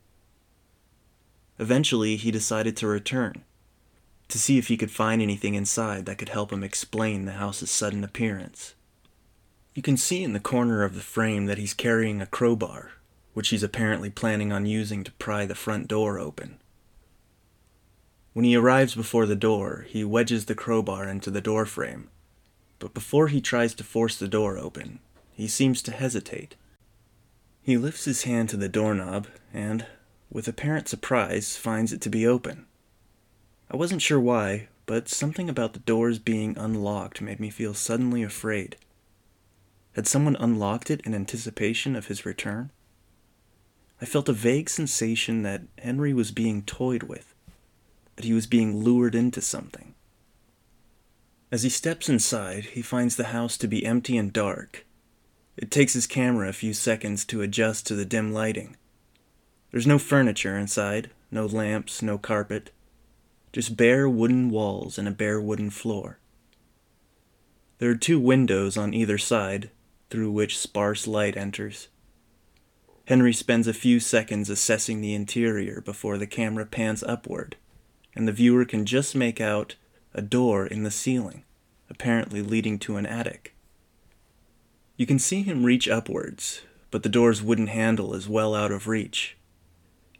Eventually, 1.57 2.17
he 2.17 2.29
decided 2.29 2.77
to 2.77 2.87
return, 2.87 3.45
to 4.29 4.39
see 4.39 4.57
if 4.57 4.67
he 4.67 4.77
could 4.77 4.91
find 4.91 5.21
anything 5.21 5.53
inside 5.53 6.05
that 6.05 6.17
could 6.17 6.29
help 6.29 6.51
him 6.51 6.63
explain 6.63 7.25
the 7.25 7.33
house's 7.33 7.71
sudden 7.71 8.03
appearance. 8.03 8.73
You 9.73 9.81
can 9.81 9.97
see 9.97 10.23
in 10.23 10.33
the 10.33 10.39
corner 10.39 10.83
of 10.83 10.95
the 10.95 11.01
frame 11.01 11.45
that 11.45 11.57
he's 11.57 11.73
carrying 11.73 12.21
a 12.21 12.25
crowbar, 12.25 12.91
which 13.33 13.49
he's 13.49 13.63
apparently 13.63 14.09
planning 14.09 14.51
on 14.51 14.65
using 14.65 15.03
to 15.03 15.11
pry 15.13 15.45
the 15.45 15.53
front 15.55 15.87
door 15.87 16.17
open. 16.17 16.57
When 18.33 18.45
he 18.45 18.55
arrives 18.55 18.95
before 18.95 19.25
the 19.25 19.35
door, 19.35 19.85
he 19.87 20.03
wedges 20.03 20.45
the 20.45 20.55
crowbar 20.55 21.07
into 21.07 21.29
the 21.31 21.41
door 21.41 21.65
frame, 21.65 22.09
But 22.79 22.93
before 22.93 23.29
he 23.29 23.41
tries 23.41 23.73
to 23.75 23.83
force 23.83 24.17
the 24.17 24.27
door 24.27 24.57
open, 24.57 24.99
he 25.33 25.47
seems 25.47 25.81
to 25.83 25.91
hesitate. 25.91 26.55
He 27.61 27.77
lifts 27.77 28.05
his 28.05 28.23
hand 28.23 28.49
to 28.49 28.57
the 28.57 28.69
doorknob 28.69 29.27
and, 29.53 29.85
with 30.29 30.47
apparent 30.47 30.87
surprise, 30.87 31.57
finds 31.57 31.93
it 31.93 32.01
to 32.01 32.09
be 32.09 32.27
open. 32.27 32.65
I 33.69 33.75
wasn't 33.75 34.01
sure 34.01 34.19
why, 34.19 34.67
but 34.85 35.09
something 35.09 35.49
about 35.49 35.73
the 35.73 35.79
doors 35.79 36.19
being 36.19 36.57
unlocked 36.57 37.21
made 37.21 37.39
me 37.39 37.49
feel 37.49 37.73
suddenly 37.73 38.23
afraid. 38.23 38.77
Had 39.93 40.07
someone 40.07 40.35
unlocked 40.35 40.91
it 40.91 41.01
in 41.01 41.15
anticipation 41.15 41.95
of 41.95 42.07
his 42.07 42.25
return? 42.25 42.69
I 44.01 44.05
felt 44.05 44.29
a 44.29 44.33
vague 44.33 44.69
sensation 44.69 45.43
that 45.43 45.63
Henry 45.79 46.13
was 46.13 46.31
being 46.31 46.63
toyed 46.63 47.03
with 47.03 47.33
that 48.15 48.25
he 48.25 48.33
was 48.33 48.47
being 48.47 48.77
lured 48.77 49.15
into 49.15 49.41
something. 49.41 49.93
As 51.51 51.63
he 51.63 51.69
steps 51.69 52.09
inside, 52.09 52.65
he 52.65 52.81
finds 52.81 53.15
the 53.15 53.25
house 53.25 53.57
to 53.57 53.67
be 53.67 53.85
empty 53.85 54.17
and 54.17 54.31
dark. 54.31 54.85
It 55.57 55.71
takes 55.71 55.93
his 55.93 56.07
camera 56.07 56.49
a 56.49 56.53
few 56.53 56.73
seconds 56.73 57.23
to 57.25 57.41
adjust 57.41 57.87
to 57.87 57.95
the 57.95 58.05
dim 58.05 58.33
lighting. 58.33 58.75
There's 59.71 59.87
no 59.87 59.99
furniture 59.99 60.57
inside, 60.57 61.11
no 61.31 61.45
lamps, 61.45 62.01
no 62.01 62.17
carpet, 62.17 62.71
just 63.55 63.77
bare 63.77 64.09
wooden 64.09 64.49
walls 64.49 64.97
and 64.97 65.07
a 65.07 65.11
bare 65.11 65.39
wooden 65.39 65.69
floor. 65.69 66.19
There 67.77 67.89
are 67.89 67.95
two 67.95 68.19
windows 68.19 68.75
on 68.75 68.93
either 68.93 69.17
side 69.17 69.69
through 70.09 70.31
which 70.31 70.59
sparse 70.59 71.07
light 71.07 71.37
enters. 71.37 71.87
Henry 73.05 73.31
spends 73.31 73.65
a 73.65 73.73
few 73.73 74.01
seconds 74.01 74.49
assessing 74.49 74.99
the 74.99 75.13
interior 75.13 75.79
before 75.79 76.17
the 76.17 76.27
camera 76.27 76.65
pans 76.65 77.01
upward, 77.03 77.55
and 78.13 78.27
the 78.27 78.33
viewer 78.33 78.65
can 78.65 78.85
just 78.85 79.15
make 79.15 79.39
out 79.39 79.75
a 80.13 80.21
door 80.21 80.67
in 80.67 80.83
the 80.83 80.91
ceiling, 80.91 81.45
apparently 81.89 82.41
leading 82.41 82.77
to 82.79 82.97
an 82.97 83.05
attic. 83.05 83.55
You 84.97 85.05
can 85.05 85.17
see 85.17 85.43
him 85.43 85.63
reach 85.63 85.87
upwards, 85.87 86.63
but 86.91 87.03
the 87.03 87.09
door's 87.09 87.41
wooden 87.41 87.67
handle 87.67 88.15
is 88.15 88.27
well 88.27 88.53
out 88.53 88.73
of 88.73 88.89
reach. 88.89 89.37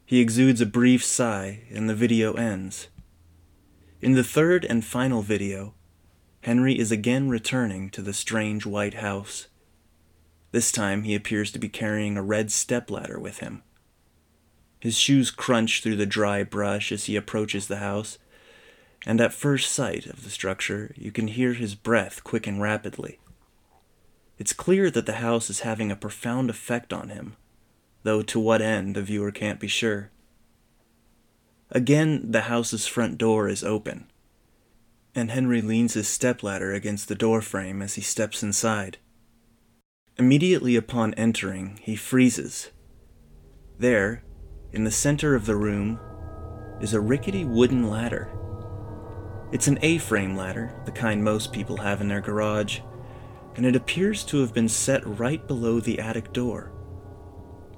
He 0.05 0.21
exudes 0.21 0.61
a 0.61 0.65
brief 0.65 1.03
sigh, 1.03 1.63
and 1.69 1.89
the 1.89 1.95
video 1.95 2.31
ends. 2.35 2.87
In 4.05 4.13
the 4.13 4.23
third 4.23 4.65
and 4.65 4.85
final 4.85 5.23
video, 5.23 5.73
Henry 6.41 6.77
is 6.77 6.91
again 6.91 7.27
returning 7.27 7.89
to 7.89 8.03
the 8.03 8.13
strange 8.13 8.63
white 8.63 8.93
house. 8.93 9.47
This 10.51 10.71
time 10.71 11.01
he 11.01 11.15
appears 11.15 11.51
to 11.53 11.57
be 11.57 11.69
carrying 11.69 12.15
a 12.15 12.21
red 12.21 12.51
stepladder 12.51 13.19
with 13.19 13.39
him. 13.39 13.63
His 14.79 14.95
shoes 14.95 15.31
crunch 15.31 15.81
through 15.81 15.95
the 15.95 16.05
dry 16.05 16.43
brush 16.43 16.91
as 16.91 17.05
he 17.05 17.15
approaches 17.15 17.65
the 17.65 17.77
house, 17.77 18.19
and 19.07 19.19
at 19.19 19.33
first 19.33 19.71
sight 19.71 20.05
of 20.05 20.23
the 20.23 20.29
structure, 20.29 20.93
you 20.95 21.11
can 21.11 21.29
hear 21.29 21.53
his 21.53 21.73
breath 21.73 22.23
quicken 22.23 22.61
rapidly. 22.61 23.17
It's 24.37 24.53
clear 24.53 24.91
that 24.91 25.07
the 25.07 25.13
house 25.13 25.49
is 25.49 25.61
having 25.61 25.91
a 25.91 25.95
profound 25.95 26.51
effect 26.51 26.93
on 26.93 27.09
him, 27.09 27.37
though 28.03 28.21
to 28.21 28.39
what 28.39 28.61
end 28.61 28.95
the 28.95 29.01
viewer 29.01 29.31
can't 29.31 29.59
be 29.59 29.67
sure. 29.67 30.11
Again, 31.71 32.31
the 32.31 32.41
house's 32.41 32.85
front 32.85 33.17
door 33.17 33.49
is 33.49 33.63
open, 33.63 34.09
and 35.15 35.31
Henry 35.31 35.61
leans 35.61 35.93
his 35.95 36.07
stepladder 36.07 36.73
against 36.73 37.07
the 37.07 37.15
doorframe 37.15 37.81
as 37.81 37.95
he 37.95 38.01
steps 38.01 38.43
inside. 38.43 38.97
Immediately 40.17 40.75
upon 40.75 41.13
entering, 41.15 41.79
he 41.81 41.95
freezes. 41.95 42.71
There, 43.79 44.23
in 44.71 44.83
the 44.83 44.91
center 44.91 45.35
of 45.35 45.45
the 45.45 45.55
room, 45.55 45.99
is 46.79 46.93
a 46.93 47.01
rickety 47.01 47.43
wooden 47.43 47.89
ladder. 47.89 48.29
It's 49.51 49.67
an 49.67 49.79
A 49.81 49.97
frame 49.97 50.35
ladder, 50.35 50.73
the 50.85 50.91
kind 50.91 51.23
most 51.23 51.51
people 51.51 51.77
have 51.77 51.99
in 51.99 52.07
their 52.07 52.21
garage, 52.21 52.79
and 53.55 53.65
it 53.65 53.75
appears 53.75 54.23
to 54.25 54.39
have 54.41 54.53
been 54.53 54.69
set 54.69 55.05
right 55.05 55.45
below 55.47 55.79
the 55.79 55.99
attic 55.99 56.31
door. 56.31 56.71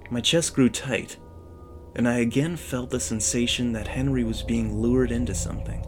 My 0.10 0.22
chest 0.22 0.56
grew 0.56 0.70
tight, 0.70 1.17
and 1.98 2.08
I 2.08 2.20
again 2.20 2.56
felt 2.56 2.92
the 2.92 3.00
sensation 3.00 3.74
that 3.74 3.88
Henry 3.88 4.24
was 4.24 4.44
being 4.44 4.77
lured 4.77 5.12
into 5.12 5.34
something. 5.34 5.84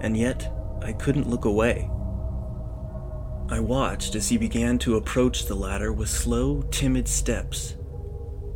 And 0.00 0.16
yet, 0.16 0.50
I 0.82 0.92
couldn't 0.92 1.28
look 1.28 1.44
away. 1.44 1.90
I 3.50 3.60
watched 3.60 4.14
as 4.14 4.30
he 4.30 4.38
began 4.38 4.78
to 4.80 4.96
approach 4.96 5.44
the 5.44 5.54
ladder 5.54 5.92
with 5.92 6.08
slow, 6.08 6.62
timid 6.70 7.06
steps. 7.06 7.76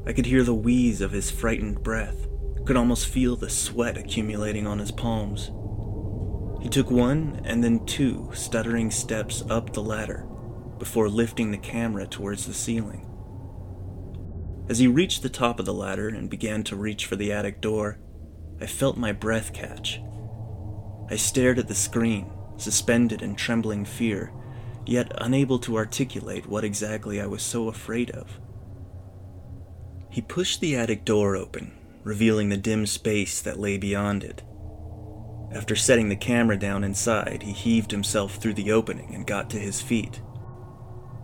I 0.07 0.15
could 0.15 0.27
hear 0.27 0.43
the 0.43 0.55
wheeze 0.55 1.03
of 1.03 1.13
his 1.13 1.31
frightened 1.31 1.83
breath, 1.83 2.27
could 2.65 2.77
almost 2.77 3.07
feel 3.07 3.37
the 3.37 3.51
sweat 3.51 3.99
accumulating 3.99 4.67
on 4.67 4.79
his 4.79 4.91
palms. 4.91 5.51
He 6.63 6.71
took 6.71 6.91
one 6.91 7.43
and 7.45 7.63
then 7.63 7.85
two 7.85 8.31
stuttering 8.33 8.91
steps 8.91 9.45
up 9.51 9.73
the 9.73 9.83
ladder 9.83 10.27
before 10.79 11.09
lifting 11.09 11.51
the 11.51 11.59
camera 11.59 12.07
towards 12.07 12.47
the 12.47 12.55
ceiling. 12.55 13.12
As 14.69 14.79
he 14.79 14.87
reached 14.87 15.23
the 15.23 15.29
top 15.29 15.59
of 15.59 15.67
the 15.67 15.75
ladder 15.75 16.09
and 16.09 16.31
began 16.31 16.63
to 16.65 16.77
reach 16.77 17.07
for 17.07 17.17
the 17.17 17.33
attic 17.33 17.61
door, 17.61 17.99
I 18.61 18.67
felt 18.67 18.97
my 18.97 19.13
breath 19.13 19.53
catch. 19.53 20.01
I 21.11 21.17
stared 21.17 21.59
at 21.59 21.69
the 21.69 21.75
screen, 21.75 22.31
suspended 22.57 23.23
in 23.23 23.35
trembling 23.35 23.85
fear 23.85 24.33
yet 24.87 25.13
unable 25.19 25.59
to 25.61 25.77
articulate 25.77 26.49
what 26.49 26.65
exactly 26.65 27.21
I 27.21 27.27
was 27.27 27.43
so 27.43 27.69
afraid 27.69 28.11
of. 28.11 28.41
He 30.11 30.21
pushed 30.21 30.61
the 30.61 30.77
attic 30.77 31.05
door 31.05 31.37
open, 31.37 31.73
revealing 32.03 32.49
the 32.49 32.57
dim 32.57 32.87
space 32.87 33.41
that 33.43 33.61
lay 33.61 33.79
beyond 33.79 34.25
it. 34.25 34.43
After 35.53 35.77
setting 35.77 36.09
the 36.09 36.17
camera 36.17 36.59
down 36.59 36.83
inside, 36.85 37.43
he 37.43 37.53
heaved 37.53 37.91
himself 37.91 38.37
through 38.37 38.55
the 38.55 38.73
opening 38.73 39.15
and 39.15 39.27
got 39.27 39.51
to 39.51 39.59
his 39.59 39.81
feet. 39.81 40.21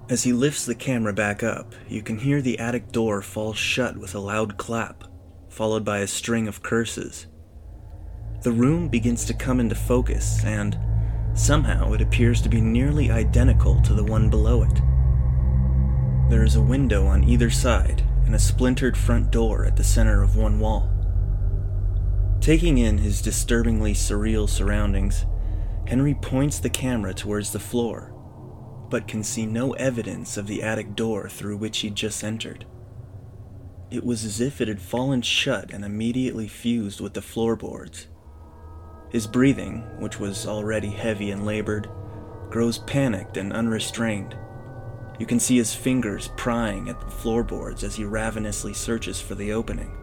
As 0.08 0.22
he 0.22 0.32
lifts 0.32 0.64
the 0.64 0.74
camera 0.74 1.12
back 1.12 1.42
up, 1.42 1.74
you 1.88 2.02
can 2.02 2.18
hear 2.18 2.40
the 2.40 2.58
attic 2.58 2.92
door 2.92 3.20
fall 3.22 3.52
shut 3.52 3.96
with 3.96 4.14
a 4.14 4.20
loud 4.20 4.56
clap, 4.56 5.04
followed 5.48 5.84
by 5.84 5.98
a 5.98 6.06
string 6.06 6.48
of 6.48 6.62
curses. 6.62 7.26
The 8.42 8.52
room 8.52 8.88
begins 8.88 9.24
to 9.26 9.34
come 9.34 9.60
into 9.60 9.74
focus, 9.74 10.44
and 10.44 10.78
Somehow, 11.38 11.92
it 11.92 12.00
appears 12.00 12.42
to 12.42 12.48
be 12.48 12.60
nearly 12.60 13.12
identical 13.12 13.80
to 13.82 13.94
the 13.94 14.02
one 14.02 14.28
below 14.28 14.64
it. 14.64 14.82
There 16.28 16.42
is 16.42 16.56
a 16.56 16.60
window 16.60 17.06
on 17.06 17.22
either 17.22 17.48
side 17.48 18.02
and 18.26 18.34
a 18.34 18.40
splintered 18.40 18.96
front 18.96 19.30
door 19.30 19.64
at 19.64 19.76
the 19.76 19.84
center 19.84 20.20
of 20.20 20.34
one 20.34 20.58
wall. 20.58 20.90
Taking 22.40 22.78
in 22.78 22.98
his 22.98 23.22
disturbingly 23.22 23.94
surreal 23.94 24.48
surroundings, 24.48 25.26
Henry 25.86 26.14
points 26.14 26.58
the 26.58 26.70
camera 26.70 27.14
towards 27.14 27.52
the 27.52 27.60
floor, 27.60 28.12
but 28.90 29.08
can 29.08 29.22
see 29.22 29.46
no 29.46 29.72
evidence 29.74 30.36
of 30.36 30.46
the 30.46 30.62
attic 30.62 30.94
door 30.94 31.28
through 31.28 31.56
which 31.56 31.78
he'd 31.78 31.94
just 31.94 32.24
entered. 32.24 32.64
It 33.90 34.04
was 34.04 34.24
as 34.24 34.40
if 34.40 34.60
it 34.60 34.68
had 34.68 34.80
fallen 34.80 35.22
shut 35.22 35.72
and 35.72 35.84
immediately 35.84 36.46
fused 36.46 37.00
with 37.00 37.14
the 37.14 37.22
floorboards. 37.22 38.08
His 39.10 39.26
breathing, 39.26 39.80
which 39.98 40.20
was 40.20 40.46
already 40.46 40.90
heavy 40.90 41.30
and 41.30 41.46
labored, 41.46 41.88
grows 42.50 42.78
panicked 42.78 43.36
and 43.36 43.52
unrestrained. 43.52 44.36
You 45.18 45.26
can 45.26 45.40
see 45.40 45.56
his 45.56 45.74
fingers 45.74 46.30
prying 46.36 46.88
at 46.88 47.00
the 47.00 47.06
floorboards 47.06 47.82
as 47.82 47.96
he 47.96 48.04
ravenously 48.04 48.74
searches 48.74 49.20
for 49.20 49.34
the 49.34 49.52
opening. 49.52 49.96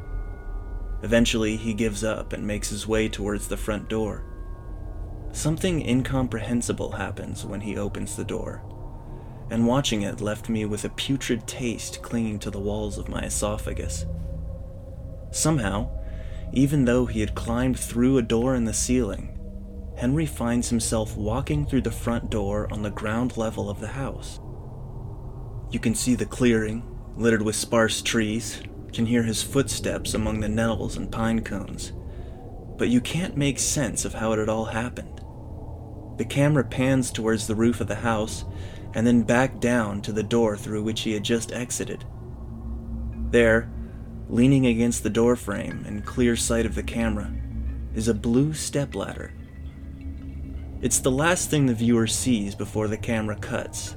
Eventually, 1.04 1.56
he 1.56 1.74
gives 1.74 2.04
up 2.04 2.34
and 2.34 2.46
makes 2.46 2.70
his 2.70 2.88
way 2.88 3.08
towards 3.08 3.48
the 3.48 3.58
front 3.58 3.88
door. 3.88 4.24
Something 5.32 5.88
incomprehensible 5.88 6.94
happens 6.94 7.46
when 7.46 7.62
he 7.62 7.78
opens 7.78 8.16
the 8.16 8.24
door, 8.24 8.64
and 9.50 9.68
watching 9.68 10.02
it 10.02 10.22
left 10.22 10.50
me 10.50 10.66
with 10.66 10.86
a 10.86 10.90
putrid 10.90 11.48
taste 11.48 12.02
clinging 12.02 12.40
to 12.40 12.50
the 12.50 12.60
walls 12.60 12.98
of 12.98 13.10
my 13.10 13.22
esophagus. 13.22 14.06
Somehow, 15.32 15.90
even 16.54 16.86
though 16.86 17.06
he 17.06 17.20
had 17.20 17.36
climbed 17.36 17.78
through 17.78 18.18
a 18.18 18.22
door 18.22 18.56
in 18.56 18.66
the 18.66 18.74
ceiling, 18.74 19.38
Henry 19.98 20.26
finds 20.26 20.70
himself 20.70 21.16
walking 21.16 21.66
through 21.66 21.82
the 21.82 21.92
front 21.92 22.30
door 22.30 22.68
on 22.72 22.82
the 22.82 22.90
ground 22.90 23.38
level 23.38 23.70
of 23.70 23.80
the 23.80 23.88
house. 23.88 24.40
You 25.72 25.80
can 25.80 25.96
see 25.96 26.16
the 26.16 26.26
clearing, 26.26 26.84
littered 27.16 27.42
with 27.42 27.56
sparse 27.56 28.02
trees, 28.02 28.62
can 28.94 29.06
hear 29.06 29.24
his 29.24 29.44
footsteps 29.44 30.14
among 30.14 30.40
the 30.40 30.50
nettles 30.50 30.96
and 30.96 31.12
pine 31.12 31.42
cones, 31.42 31.92
but 32.78 32.90
you 32.90 33.02
can't 33.02 33.38
make 33.38 33.60
sense 33.60 34.06
of 34.06 34.14
how 34.14 34.32
it 34.32 34.40
had 34.40 34.50
all 34.50 34.66
happened. 34.66 35.22
The 36.18 36.26
camera 36.26 36.64
pans 36.64 37.12
towards 37.12 37.48
the 37.48 37.56
roof 37.56 37.82
of 37.82 37.88
the 37.88 37.96
house 37.96 38.46
and 38.96 39.06
then 39.06 39.22
back 39.22 39.60
down 39.60 40.02
to 40.02 40.12
the 40.12 40.24
door 40.24 40.58
through 40.58 40.82
which 40.82 41.02
he 41.02 41.14
had 41.14 41.24
just 41.24 41.52
exited. 41.52 42.04
There, 43.30 43.70
Leaning 44.28 44.66
against 44.66 45.04
the 45.04 45.10
doorframe 45.10 45.86
in 45.86 46.02
clear 46.02 46.36
sight 46.36 46.66
of 46.66 46.74
the 46.74 46.82
camera 46.82 47.32
is 47.94 48.08
a 48.08 48.14
blue 48.14 48.54
stepladder. 48.54 49.34
It's 50.82 51.00
the 51.00 51.12
last 51.12 51.52
thing 51.52 51.68
the 51.68 51.76
viewer 51.76 52.08
sees 52.08 52.56
before 52.56 52.88
the 52.88 52.98
camera 52.98 53.36
cuts. 53.36 53.96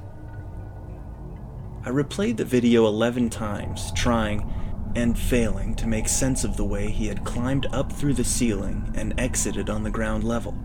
I 1.83 1.89
replayed 1.89 2.37
the 2.37 2.45
video 2.45 2.85
11 2.85 3.31
times, 3.31 3.91
trying 3.93 4.53
and 4.95 5.17
failing 5.17 5.73
to 5.75 5.87
make 5.87 6.07
sense 6.07 6.43
of 6.43 6.57
the 6.57 6.65
way 6.65 6.91
he 6.91 7.07
had 7.07 7.25
climbed 7.25 7.65
up 7.71 7.91
through 7.91 8.13
the 8.13 8.23
ceiling 8.23 8.91
and 8.95 9.19
exited 9.19 9.69
on 9.69 9.83
the 9.83 9.89
ground 9.89 10.23
level. 10.23 10.55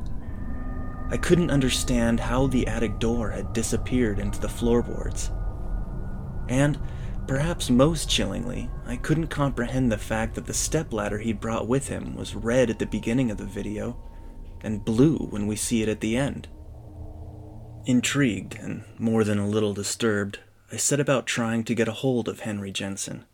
I 1.11 1.17
couldn't 1.17 1.51
understand 1.51 2.19
how 2.19 2.47
the 2.47 2.67
attic 2.67 2.99
door 2.99 3.31
had 3.31 3.53
disappeared 3.53 4.19
into 4.19 4.41
the 4.41 4.49
floorboards. 4.49 5.31
And 6.49 6.79
Perhaps 7.27 7.71
most 7.71 8.11
chillingly, 8.11 8.71
I 8.85 8.97
couldn't 8.97 9.29
comprehend 9.29 9.91
the 9.91 9.97
fact 9.97 10.35
that 10.35 10.45
the 10.45 10.53
stepladder 10.53 11.19
he'd 11.19 11.41
brought 11.41 11.67
with 11.67 11.89
him 11.89 12.15
was 12.15 12.35
red 12.35 12.69
at 12.69 12.79
the 12.79 12.87
beginning 12.87 13.31
of 13.31 13.39
the 13.39 13.47
video 13.47 13.97
and 14.61 14.85
blue 14.85 15.17
when 15.17 15.47
we 15.47 15.57
see 15.57 15.83
it 15.83 15.89
at 15.89 16.01
the 16.01 16.19
end. 16.19 16.49
Intrigued 17.87 18.57
and 18.57 18.85
more 18.99 19.25
than 19.25 19.39
a 19.39 19.49
little 19.49 19.73
disturbed, 19.73 20.41
I 20.71 20.77
set 20.77 21.01
about 21.01 21.27
trying 21.27 21.65
to 21.65 21.75
get 21.75 21.89
a 21.89 21.93
hold 21.93 22.29
of 22.29 22.41
Henry 22.41 22.71
Jensen. 22.71 23.25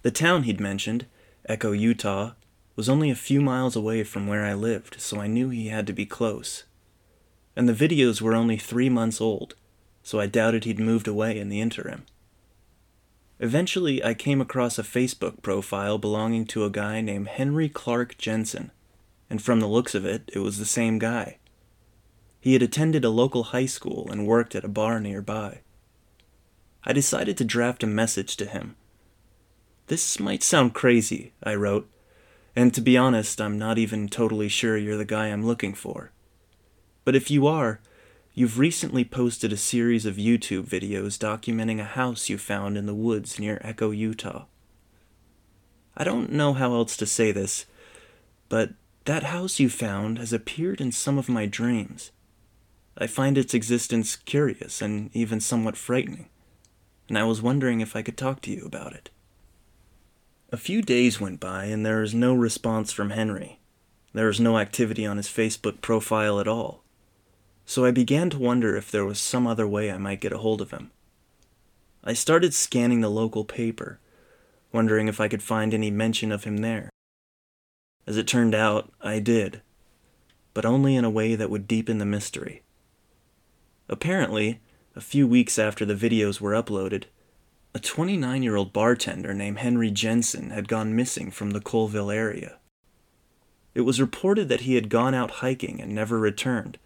The 0.00 0.10
town 0.10 0.44
he'd 0.44 0.60
mentioned, 0.60 1.04
Echo, 1.46 1.72
Utah, 1.72 2.32
was 2.74 2.88
only 2.88 3.10
a 3.10 3.14
few 3.14 3.42
miles 3.42 3.76
away 3.76 4.02
from 4.02 4.26
where 4.26 4.44
I 4.44 4.54
lived, 4.54 4.98
so 4.98 5.20
I 5.20 5.26
knew 5.26 5.50
he 5.50 5.68
had 5.68 5.86
to 5.88 5.92
be 5.92 6.06
close. 6.06 6.64
And 7.56 7.68
the 7.68 7.88
videos 7.88 8.20
were 8.20 8.34
only 8.34 8.56
three 8.56 8.88
months 8.88 9.20
old, 9.20 9.54
so 10.02 10.20
I 10.20 10.26
doubted 10.26 10.64
he'd 10.64 10.80
moved 10.80 11.06
away 11.06 11.38
in 11.38 11.48
the 11.48 11.60
interim. 11.60 12.04
Eventually, 13.40 14.02
I 14.04 14.14
came 14.14 14.40
across 14.40 14.78
a 14.78 14.82
Facebook 14.82 15.42
profile 15.42 15.98
belonging 15.98 16.46
to 16.46 16.64
a 16.64 16.70
guy 16.70 17.00
named 17.00 17.28
Henry 17.28 17.68
Clark 17.68 18.16
Jensen, 18.16 18.70
and 19.28 19.42
from 19.42 19.60
the 19.60 19.66
looks 19.66 19.94
of 19.94 20.04
it, 20.04 20.30
it 20.32 20.38
was 20.38 20.58
the 20.58 20.64
same 20.64 20.98
guy. 20.98 21.38
He 22.40 22.52
had 22.52 22.62
attended 22.62 23.04
a 23.04 23.10
local 23.10 23.44
high 23.44 23.66
school 23.66 24.08
and 24.10 24.26
worked 24.26 24.54
at 24.54 24.64
a 24.64 24.68
bar 24.68 25.00
nearby. 25.00 25.60
I 26.84 26.92
decided 26.92 27.36
to 27.38 27.44
draft 27.44 27.82
a 27.82 27.86
message 27.86 28.36
to 28.36 28.46
him. 28.46 28.76
This 29.86 30.20
might 30.20 30.42
sound 30.42 30.74
crazy, 30.74 31.32
I 31.42 31.54
wrote, 31.54 31.90
and 32.54 32.72
to 32.74 32.80
be 32.80 32.96
honest, 32.96 33.40
I'm 33.40 33.58
not 33.58 33.78
even 33.78 34.08
totally 34.08 34.48
sure 34.48 34.76
you're 34.76 34.96
the 34.96 35.04
guy 35.04 35.28
I'm 35.28 35.44
looking 35.44 35.74
for. 35.74 36.12
But 37.04 37.14
if 37.14 37.30
you 37.30 37.46
are, 37.46 37.80
you've 38.32 38.58
recently 38.58 39.04
posted 39.04 39.52
a 39.52 39.56
series 39.56 40.06
of 40.06 40.16
YouTube 40.16 40.66
videos 40.66 41.18
documenting 41.18 41.80
a 41.80 41.84
house 41.84 42.28
you 42.28 42.38
found 42.38 42.76
in 42.76 42.86
the 42.86 42.94
woods 42.94 43.38
near 43.38 43.60
Echo, 43.62 43.90
Utah. 43.90 44.46
I 45.96 46.04
don't 46.04 46.32
know 46.32 46.54
how 46.54 46.72
else 46.74 46.96
to 46.96 47.06
say 47.06 47.30
this, 47.30 47.66
but 48.48 48.70
that 49.04 49.24
house 49.24 49.60
you 49.60 49.68
found 49.68 50.18
has 50.18 50.32
appeared 50.32 50.80
in 50.80 50.90
some 50.92 51.18
of 51.18 51.28
my 51.28 51.46
dreams. 51.46 52.10
I 52.96 53.06
find 53.06 53.36
its 53.36 53.54
existence 53.54 54.16
curious 54.16 54.80
and 54.80 55.10
even 55.14 55.40
somewhat 55.40 55.76
frightening, 55.76 56.28
and 57.08 57.18
I 57.18 57.24
was 57.24 57.42
wondering 57.42 57.80
if 57.80 57.94
I 57.94 58.02
could 58.02 58.16
talk 58.16 58.40
to 58.42 58.50
you 58.50 58.64
about 58.64 58.94
it. 58.94 59.10
A 60.50 60.56
few 60.56 60.80
days 60.80 61.20
went 61.20 61.40
by, 61.40 61.64
and 61.64 61.84
there 61.84 62.00
was 62.00 62.14
no 62.14 62.32
response 62.32 62.92
from 62.92 63.10
Henry. 63.10 63.58
There 64.12 64.28
was 64.28 64.38
no 64.38 64.58
activity 64.58 65.04
on 65.04 65.16
his 65.16 65.26
Facebook 65.26 65.80
profile 65.80 66.38
at 66.38 66.46
all. 66.46 66.83
So 67.66 67.84
I 67.84 67.90
began 67.90 68.30
to 68.30 68.38
wonder 68.38 68.76
if 68.76 68.90
there 68.90 69.04
was 69.04 69.18
some 69.18 69.46
other 69.46 69.66
way 69.66 69.90
I 69.90 69.98
might 69.98 70.20
get 70.20 70.32
a 70.32 70.38
hold 70.38 70.60
of 70.60 70.70
him. 70.70 70.90
I 72.02 72.12
started 72.12 72.52
scanning 72.52 73.00
the 73.00 73.08
local 73.08 73.44
paper, 73.44 73.98
wondering 74.72 75.08
if 75.08 75.20
I 75.20 75.28
could 75.28 75.42
find 75.42 75.72
any 75.72 75.90
mention 75.90 76.30
of 76.30 76.44
him 76.44 76.58
there. 76.58 76.90
As 78.06 78.18
it 78.18 78.26
turned 78.26 78.54
out, 78.54 78.92
I 79.00 79.18
did, 79.18 79.62
but 80.52 80.66
only 80.66 80.94
in 80.94 81.04
a 81.04 81.10
way 81.10 81.34
that 81.34 81.48
would 81.48 81.66
deepen 81.66 81.98
the 81.98 82.04
mystery. 82.04 82.62
Apparently, 83.88 84.60
a 84.94 85.00
few 85.00 85.26
weeks 85.26 85.58
after 85.58 85.84
the 85.84 85.94
videos 85.94 86.40
were 86.40 86.52
uploaded, 86.52 87.04
a 87.74 87.80
29 87.80 88.42
year 88.42 88.56
old 88.56 88.72
bartender 88.72 89.34
named 89.34 89.58
Henry 89.58 89.90
Jensen 89.90 90.50
had 90.50 90.68
gone 90.68 90.94
missing 90.94 91.30
from 91.30 91.50
the 91.50 91.60
Coalville 91.60 92.14
area. 92.14 92.58
It 93.74 93.80
was 93.80 94.00
reported 94.00 94.48
that 94.48 94.60
he 94.60 94.76
had 94.76 94.88
gone 94.88 95.14
out 95.14 95.32
hiking 95.42 95.80
and 95.80 95.92
never 95.92 96.18
returned. 96.18 96.78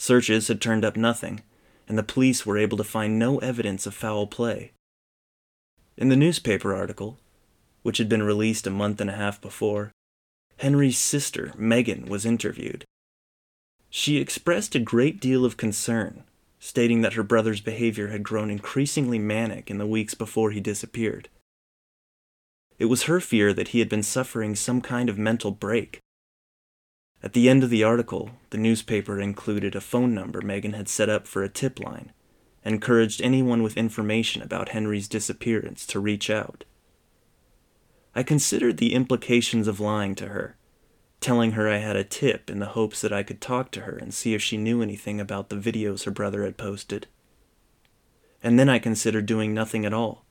Searches 0.00 0.48
had 0.48 0.62
turned 0.62 0.82
up 0.82 0.96
nothing, 0.96 1.42
and 1.86 1.98
the 1.98 2.02
police 2.02 2.46
were 2.46 2.56
able 2.56 2.78
to 2.78 2.84
find 2.84 3.18
no 3.18 3.36
evidence 3.40 3.84
of 3.84 3.92
foul 3.92 4.26
play. 4.26 4.72
In 5.98 6.08
the 6.08 6.16
newspaper 6.16 6.74
article, 6.74 7.18
which 7.82 7.98
had 7.98 8.08
been 8.08 8.22
released 8.22 8.66
a 8.66 8.70
month 8.70 9.02
and 9.02 9.10
a 9.10 9.16
half 9.16 9.42
before, 9.42 9.92
Henry's 10.56 10.96
sister, 10.96 11.52
Megan, 11.54 12.06
was 12.06 12.24
interviewed. 12.24 12.86
She 13.90 14.16
expressed 14.16 14.74
a 14.74 14.80
great 14.80 15.20
deal 15.20 15.44
of 15.44 15.58
concern, 15.58 16.24
stating 16.58 17.02
that 17.02 17.12
her 17.12 17.22
brother's 17.22 17.60
behavior 17.60 18.08
had 18.08 18.22
grown 18.22 18.48
increasingly 18.48 19.18
manic 19.18 19.70
in 19.70 19.76
the 19.76 19.86
weeks 19.86 20.14
before 20.14 20.50
he 20.50 20.60
disappeared. 20.60 21.28
It 22.78 22.86
was 22.86 23.02
her 23.02 23.20
fear 23.20 23.52
that 23.52 23.68
he 23.68 23.80
had 23.80 23.90
been 23.90 24.02
suffering 24.02 24.56
some 24.56 24.80
kind 24.80 25.10
of 25.10 25.18
mental 25.18 25.50
break. 25.50 26.00
At 27.22 27.34
the 27.34 27.48
end 27.48 27.62
of 27.62 27.70
the 27.70 27.84
article, 27.84 28.30
the 28.48 28.58
newspaper 28.58 29.20
included 29.20 29.74
a 29.74 29.80
phone 29.80 30.14
number 30.14 30.40
Megan 30.40 30.72
had 30.72 30.88
set 30.88 31.08
up 31.08 31.26
for 31.26 31.42
a 31.42 31.50
tip 31.50 31.78
line, 31.78 32.12
encouraged 32.64 33.20
anyone 33.20 33.62
with 33.62 33.76
information 33.76 34.40
about 34.40 34.70
Henry's 34.70 35.08
disappearance 35.08 35.86
to 35.86 36.00
reach 36.00 36.30
out. 36.30 36.64
I 38.14 38.22
considered 38.22 38.78
the 38.78 38.94
implications 38.94 39.68
of 39.68 39.80
lying 39.80 40.14
to 40.16 40.28
her, 40.28 40.56
telling 41.20 41.52
her 41.52 41.68
I 41.68 41.76
had 41.76 41.96
a 41.96 42.04
tip 42.04 42.48
in 42.48 42.58
the 42.58 42.66
hopes 42.66 43.02
that 43.02 43.12
I 43.12 43.22
could 43.22 43.40
talk 43.40 43.70
to 43.72 43.82
her 43.82 43.96
and 43.96 44.12
see 44.12 44.34
if 44.34 44.42
she 44.42 44.56
knew 44.56 44.82
anything 44.82 45.20
about 45.20 45.50
the 45.50 45.56
videos 45.56 46.04
her 46.04 46.10
brother 46.10 46.44
had 46.44 46.56
posted. 46.56 47.06
And 48.42 48.58
then 48.58 48.70
I 48.70 48.78
considered 48.78 49.26
doing 49.26 49.52
nothing 49.52 49.84
at 49.84 49.92
all, 49.92 50.24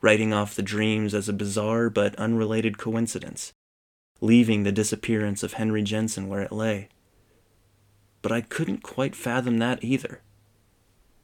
writing 0.00 0.32
off 0.32 0.54
the 0.54 0.62
dreams 0.62 1.12
as 1.12 1.28
a 1.28 1.34
bizarre 1.34 1.90
but 1.90 2.16
unrelated 2.16 2.78
coincidence, 2.78 3.52
leaving 4.20 4.62
the 4.62 4.72
disappearance 4.72 5.42
of 5.42 5.54
Henry 5.54 5.82
Jensen 5.82 6.28
where 6.28 6.42
it 6.42 6.52
lay. 6.52 6.88
But 8.22 8.32
I 8.32 8.40
couldn't 8.40 8.82
quite 8.82 9.14
fathom 9.14 9.58
that 9.58 9.82
either. 9.84 10.20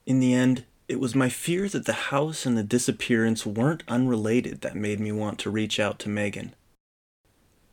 In 0.06 0.20
the 0.20 0.34
end, 0.34 0.64
it 0.86 1.00
was 1.00 1.14
my 1.14 1.28
fear 1.28 1.68
that 1.68 1.86
the 1.86 1.92
house 1.92 2.44
and 2.44 2.56
the 2.56 2.62
disappearance 2.62 3.46
weren't 3.46 3.82
unrelated 3.88 4.60
that 4.60 4.76
made 4.76 5.00
me 5.00 5.12
want 5.12 5.38
to 5.40 5.50
reach 5.50 5.80
out 5.80 5.98
to 6.00 6.08
Megan. 6.08 6.54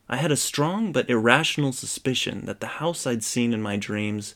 I 0.07 0.17
had 0.17 0.31
a 0.31 0.38
strong 0.38 0.91
but 0.91 1.10
irrational 1.10 1.71
suspicion 1.71 2.45
that 2.45 2.60
the 2.60 2.67
house 2.67 3.05
I'd 3.05 3.23
seen 3.23 3.53
in 3.53 3.62
my 3.62 3.77
dreams 3.77 4.36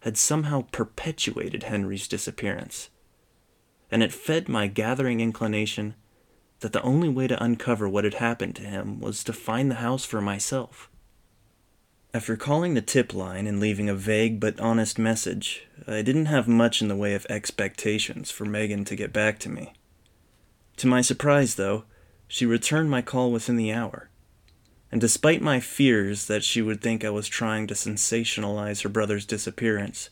had 0.00 0.18
somehow 0.18 0.66
perpetuated 0.72 1.64
Henry's 1.64 2.08
disappearance. 2.08 2.90
And 3.90 4.02
it 4.02 4.12
fed 4.12 4.48
my 4.48 4.66
gathering 4.66 5.20
inclination 5.20 5.94
that 6.64 6.72
the 6.72 6.80
only 6.80 7.10
way 7.10 7.26
to 7.26 7.44
uncover 7.44 7.86
what 7.86 8.04
had 8.04 8.14
happened 8.14 8.56
to 8.56 8.62
him 8.62 8.98
was 8.98 9.22
to 9.22 9.34
find 9.34 9.70
the 9.70 9.74
house 9.74 10.06
for 10.06 10.22
myself. 10.22 10.88
After 12.14 12.38
calling 12.38 12.72
the 12.72 12.80
tip 12.80 13.12
line 13.12 13.46
and 13.46 13.60
leaving 13.60 13.90
a 13.90 13.94
vague 13.94 14.40
but 14.40 14.58
honest 14.58 14.98
message, 14.98 15.68
I 15.86 16.00
didn't 16.00 16.24
have 16.24 16.48
much 16.48 16.80
in 16.80 16.88
the 16.88 16.96
way 16.96 17.12
of 17.12 17.26
expectations 17.28 18.30
for 18.30 18.46
Megan 18.46 18.86
to 18.86 18.96
get 18.96 19.12
back 19.12 19.38
to 19.40 19.50
me. 19.50 19.74
To 20.78 20.86
my 20.86 21.02
surprise, 21.02 21.56
though, 21.56 21.84
she 22.26 22.46
returned 22.46 22.88
my 22.88 23.02
call 23.02 23.30
within 23.30 23.58
the 23.58 23.70
hour. 23.70 24.08
And 24.90 25.02
despite 25.02 25.42
my 25.42 25.60
fears 25.60 26.28
that 26.28 26.44
she 26.44 26.62
would 26.62 26.80
think 26.80 27.04
I 27.04 27.10
was 27.10 27.28
trying 27.28 27.66
to 27.66 27.74
sensationalize 27.74 28.84
her 28.84 28.88
brother's 28.88 29.26
disappearance, 29.26 30.08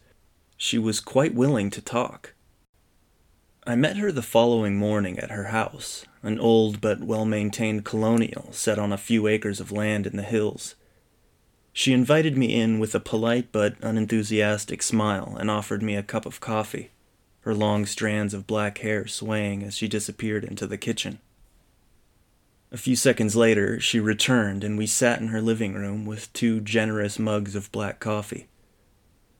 she 0.58 0.76
was 0.76 1.00
quite 1.00 1.34
willing 1.34 1.70
to 1.70 1.80
talk. 1.80 2.34
I 3.64 3.76
met 3.76 3.96
her 3.98 4.10
the 4.10 4.22
following 4.22 4.76
morning 4.76 5.20
at 5.20 5.30
her 5.30 5.44
house, 5.44 6.04
an 6.24 6.40
old 6.40 6.80
but 6.80 7.00
well 7.00 7.24
maintained 7.24 7.84
colonial 7.84 8.48
set 8.50 8.76
on 8.76 8.92
a 8.92 8.98
few 8.98 9.28
acres 9.28 9.60
of 9.60 9.70
land 9.70 10.04
in 10.04 10.16
the 10.16 10.24
hills. 10.24 10.74
She 11.72 11.92
invited 11.92 12.36
me 12.36 12.60
in 12.60 12.80
with 12.80 12.92
a 12.92 12.98
polite 12.98 13.52
but 13.52 13.76
unenthusiastic 13.80 14.82
smile 14.82 15.36
and 15.38 15.48
offered 15.48 15.80
me 15.80 15.94
a 15.94 16.02
cup 16.02 16.26
of 16.26 16.40
coffee, 16.40 16.90
her 17.42 17.54
long 17.54 17.86
strands 17.86 18.34
of 18.34 18.48
black 18.48 18.78
hair 18.78 19.06
swaying 19.06 19.62
as 19.62 19.76
she 19.76 19.86
disappeared 19.86 20.42
into 20.42 20.66
the 20.66 20.76
kitchen. 20.76 21.20
A 22.72 22.76
few 22.76 22.96
seconds 22.96 23.36
later, 23.36 23.78
she 23.78 24.00
returned 24.00 24.64
and 24.64 24.76
we 24.76 24.88
sat 24.88 25.20
in 25.20 25.28
her 25.28 25.40
living 25.40 25.74
room 25.74 26.04
with 26.04 26.32
two 26.32 26.60
generous 26.60 27.16
mugs 27.16 27.54
of 27.54 27.70
black 27.70 28.00
coffee. 28.00 28.48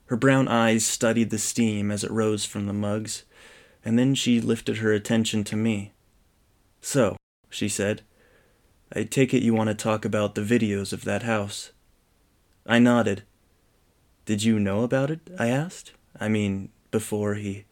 Her 0.07 0.17
brown 0.17 0.47
eyes 0.47 0.87
studied 0.87 1.31
the 1.31 1.39
steam 1.39 1.91
as 1.91 2.05
it 2.05 2.11
rose 2.13 2.45
from 2.45 2.67
the 2.67 2.73
mugs, 2.73 3.25
and 3.85 3.99
then 3.99 4.14
she 4.14 4.40
lifted 4.40 4.79
her 4.79 4.92
attention 4.92 5.45
to 5.45 5.57
me. 5.57 5.92
So, 6.81 7.16
she 7.51 7.68
said, 7.68 8.03
I 8.95 9.05
take 9.05 9.33
it 9.33 9.42
you 9.42 9.55
want 9.55 9.68
to 9.68 9.75
talk 9.75 10.05
about 10.05 10.35
the 10.35 10.42
videos 10.42 10.92
of 10.92 11.05
that 11.05 11.23
house. 11.23 11.73
I 12.66 12.79
nodded. 12.79 13.23
Did 14.25 14.45
you 14.45 14.59
know 14.59 14.83
about 14.83 15.11
it? 15.11 15.21
I 15.38 15.49
asked. 15.49 15.92
I 16.18 16.29
mean, 16.29 16.71
before 16.90 17.35
he. 17.35 17.64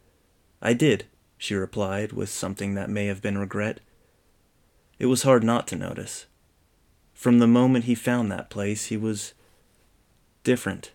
I 0.62 0.72
did, 0.72 1.06
she 1.38 1.54
replied, 1.54 2.12
with 2.12 2.28
something 2.28 2.74
that 2.74 2.90
may 2.90 3.06
have 3.06 3.22
been 3.22 3.38
regret. 3.38 3.80
It 4.98 5.06
was 5.06 5.22
hard 5.22 5.44
not 5.44 5.66
to 5.68 5.76
notice. 5.76 6.26
From 7.14 7.38
the 7.38 7.46
moment 7.46 7.84
he 7.84 7.94
found 7.94 8.32
that 8.32 8.50
place, 8.50 8.86
he 8.86 8.96
was 8.96 9.34
different. 10.42 10.92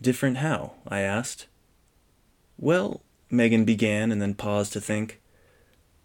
Different 0.00 0.38
how? 0.38 0.74
I 0.88 1.00
asked. 1.00 1.46
Well, 2.58 3.02
Megan 3.30 3.64
began 3.64 4.12
and 4.12 4.20
then 4.22 4.34
paused 4.34 4.72
to 4.72 4.80
think. 4.80 5.20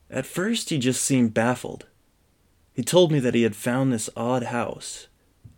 At 0.09 0.25
first, 0.25 0.69
he 0.69 0.77
just 0.77 1.03
seemed 1.03 1.33
baffled. 1.33 1.85
He 2.73 2.83
told 2.83 3.11
me 3.11 3.19
that 3.19 3.35
he 3.35 3.43
had 3.43 3.55
found 3.55 3.91
this 3.91 4.09
odd 4.15 4.43
house, 4.43 5.07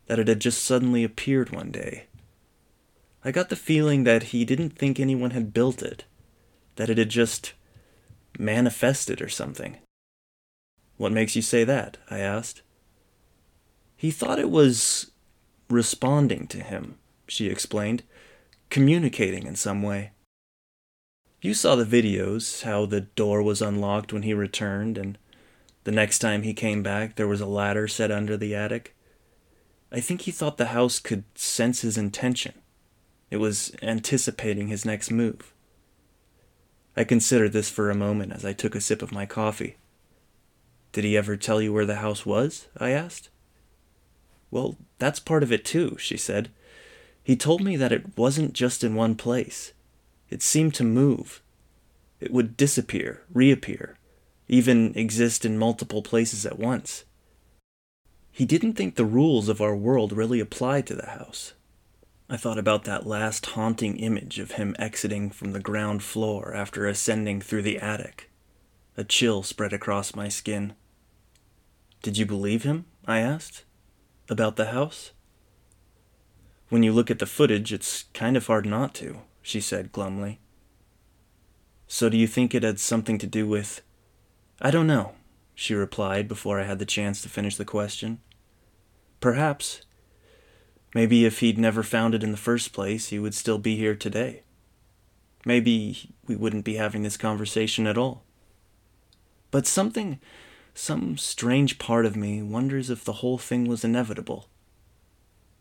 that 0.08 0.19
it 0.19 0.28
had 0.28 0.39
just 0.39 0.63
suddenly 0.63 1.04
appeared 1.04 1.52
one 1.52 1.71
day. 1.71 2.06
I 3.23 3.32
got 3.32 3.49
the 3.49 3.56
feeling 3.56 4.04
that 4.04 4.23
he 4.23 4.43
didn't 4.43 4.78
think 4.78 4.99
anyone 4.99 5.32
had 5.32 5.54
built 5.54 5.82
it, 5.82 6.06
that 6.76 6.89
it 6.89 6.97
had 6.97 7.10
just 7.10 7.54
manifested 8.38 9.21
or 9.21 9.30
something. 9.30 9.78
What 10.97 11.12
makes 11.12 11.36
you 11.36 11.41
say 11.41 11.63
that? 11.63 11.97
I 12.10 12.19
asked. 12.19 12.62
He 13.95 14.12
thought 14.12 14.39
it 14.39 14.49
was 14.49 15.12
responding 15.69 16.47
to 16.47 16.60
him, 16.60 16.97
she 17.28 17.47
explained, 17.47 18.04
communicating 18.69 19.47
in 19.47 19.56
some 19.56 19.82
way. 19.82 20.12
You 21.43 21.53
saw 21.53 21.75
the 21.75 21.84
videos, 21.84 22.63
how 22.63 22.86
the 22.86 23.01
door 23.01 23.43
was 23.43 23.62
unlocked 23.62 24.13
when 24.13 24.23
he 24.23 24.34
returned, 24.34 24.97
and 24.97 25.17
the 25.84 25.91
next 25.91 26.19
time 26.19 26.43
he 26.43 26.53
came 26.53 26.82
back, 26.82 27.17
there 27.17 27.27
was 27.27 27.41
a 27.41 27.45
ladder 27.45 27.86
set 27.86 28.12
under 28.12 28.38
the 28.38 28.56
attic. 28.56 28.95
I 29.91 29.99
think 29.99 30.21
he 30.21 30.32
thought 30.32 30.58
the 30.58 30.67
house 30.67 30.99
could 30.99 31.25
sense 31.36 31.82
his 31.82 31.97
intention. 31.97 32.53
It 33.29 33.38
was 33.38 33.75
anticipating 33.82 34.69
his 34.69 34.86
next 34.86 35.12
move. 35.12 35.53
I 36.95 37.03
considered 37.03 37.51
this 37.51 37.69
for 37.69 37.91
a 37.91 37.95
moment 37.95 38.32
as 38.32 38.45
I 38.45 38.53
took 38.53 38.73
a 38.73 38.79
sip 38.79 39.01
of 39.01 39.12
my 39.12 39.25
coffee. 39.25 39.75
Did 40.93 41.03
he 41.03 41.17
ever 41.17 41.36
tell 41.36 41.62
you 41.62 41.73
where 41.73 41.86
the 41.86 41.95
house 41.95 42.25
was? 42.25 42.67
I 42.77 42.91
asked. 42.91 43.27
Well, 44.49 44.77
that's 44.97 45.19
part 45.19 45.43
of 45.43 45.51
it 45.51 45.65
too, 45.65 45.97
she 45.99 46.15
said. 46.15 46.51
He 47.21 47.36
told 47.36 47.60
me 47.60 47.75
that 47.75 47.91
it 47.91 48.17
wasn't 48.17 48.53
just 48.53 48.82
in 48.82 48.95
one 48.95 49.15
place. 49.15 49.73
It 50.34 50.41
seemed 50.41 50.74
to 50.76 50.84
move. 50.84 51.43
It 52.19 52.34
would 52.34 52.58
disappear, 52.58 53.22
reappear, 53.32 54.00
even 54.48 54.91
exist 54.96 55.46
in 55.46 55.60
multiple 55.60 56.02
places 56.02 56.43
at 56.43 56.58
once. 56.58 57.06
He 58.32 58.43
didn't 58.43 58.74
think 58.74 58.96
the 58.96 59.06
rules 59.06 59.48
of 59.48 59.62
our 59.62 59.76
world 59.76 60.12
really 60.12 60.39
applied 60.39 60.88
to 60.88 60.96
the 60.96 61.12
house. 61.12 61.54
I 62.32 62.38
thought 62.38 62.58
about 62.58 62.84
that 62.86 63.06
last 63.06 63.46
haunting 63.46 63.98
image 63.98 64.39
of 64.39 64.54
him 64.54 64.76
exiting 64.80 65.30
from 65.30 65.52
the 65.52 65.60
ground 65.60 66.02
floor 66.02 66.52
after 66.56 66.88
ascending 66.88 67.41
through 67.41 67.62
the 67.62 67.78
attic. 67.78 68.32
A 68.98 69.04
chill 69.04 69.43
spread 69.43 69.72
across 69.72 70.15
my 70.15 70.30
skin. 70.30 70.74
Did 72.02 72.17
you 72.17 72.26
believe 72.26 72.63
him? 72.63 72.86
I 73.06 73.19
asked. 73.19 73.65
About 74.30 74.56
the 74.56 74.72
house? 74.72 75.12
When 76.69 76.82
you 76.82 76.91
look 76.91 77.12
at 77.12 77.19
the 77.19 77.28
footage, 77.28 77.72
it's 77.72 78.06
kind 78.15 78.36
of 78.36 78.48
hard 78.48 78.65
not 78.65 78.96
to, 78.96 79.22
she 79.43 79.62
said 79.62 79.91
glumly. 79.91 80.39
So 81.86 82.10
do 82.10 82.17
you 82.17 82.25
think 82.25 82.56
it 82.56 82.63
had 82.63 82.79
something 82.79 83.19
to 83.19 83.27
do 83.27 83.47
with. 83.47 83.82
I 84.60 84.71
don't 84.71 84.88
know, 84.88 85.13
she 85.53 85.75
replied 85.75 86.27
before 86.27 86.60
I 86.60 86.63
had 86.63 86.79
the 86.79 86.86
chance 86.86 87.21
to 87.21 87.29
finish 87.29 87.58
the 87.58 87.65
question. 87.65 88.19
Perhaps. 89.19 89.82
Maybe 90.95 91.25
if 91.25 91.39
he'd 91.39 91.60
never 91.60 91.84
found 91.84 92.15
it 92.15 92.23
in 92.23 92.32
the 92.32 92.38
first 92.38 92.73
place, 92.73 93.10
he 93.10 93.19
would 93.19 93.36
still 93.36 93.60
be 93.60 93.75
here 93.75 93.95
today. 93.95 94.41
Maybe 95.45 96.10
we 96.25 96.36
wouldn't 96.36 96.65
be 96.65 96.75
having 96.75 97.03
this 97.03 97.17
conversation 97.17 97.86
at 97.86 97.97
all. 97.97 98.23
But 99.51 99.67
something, 99.67 100.19
some 100.73 101.17
strange 101.17 101.77
part 101.77 102.06
of 102.06 102.15
me 102.15 102.41
wonders 102.41 102.89
if 102.89 103.03
the 103.03 103.13
whole 103.13 103.38
thing 103.38 103.67
was 103.67 103.84
inevitable. 103.84 104.47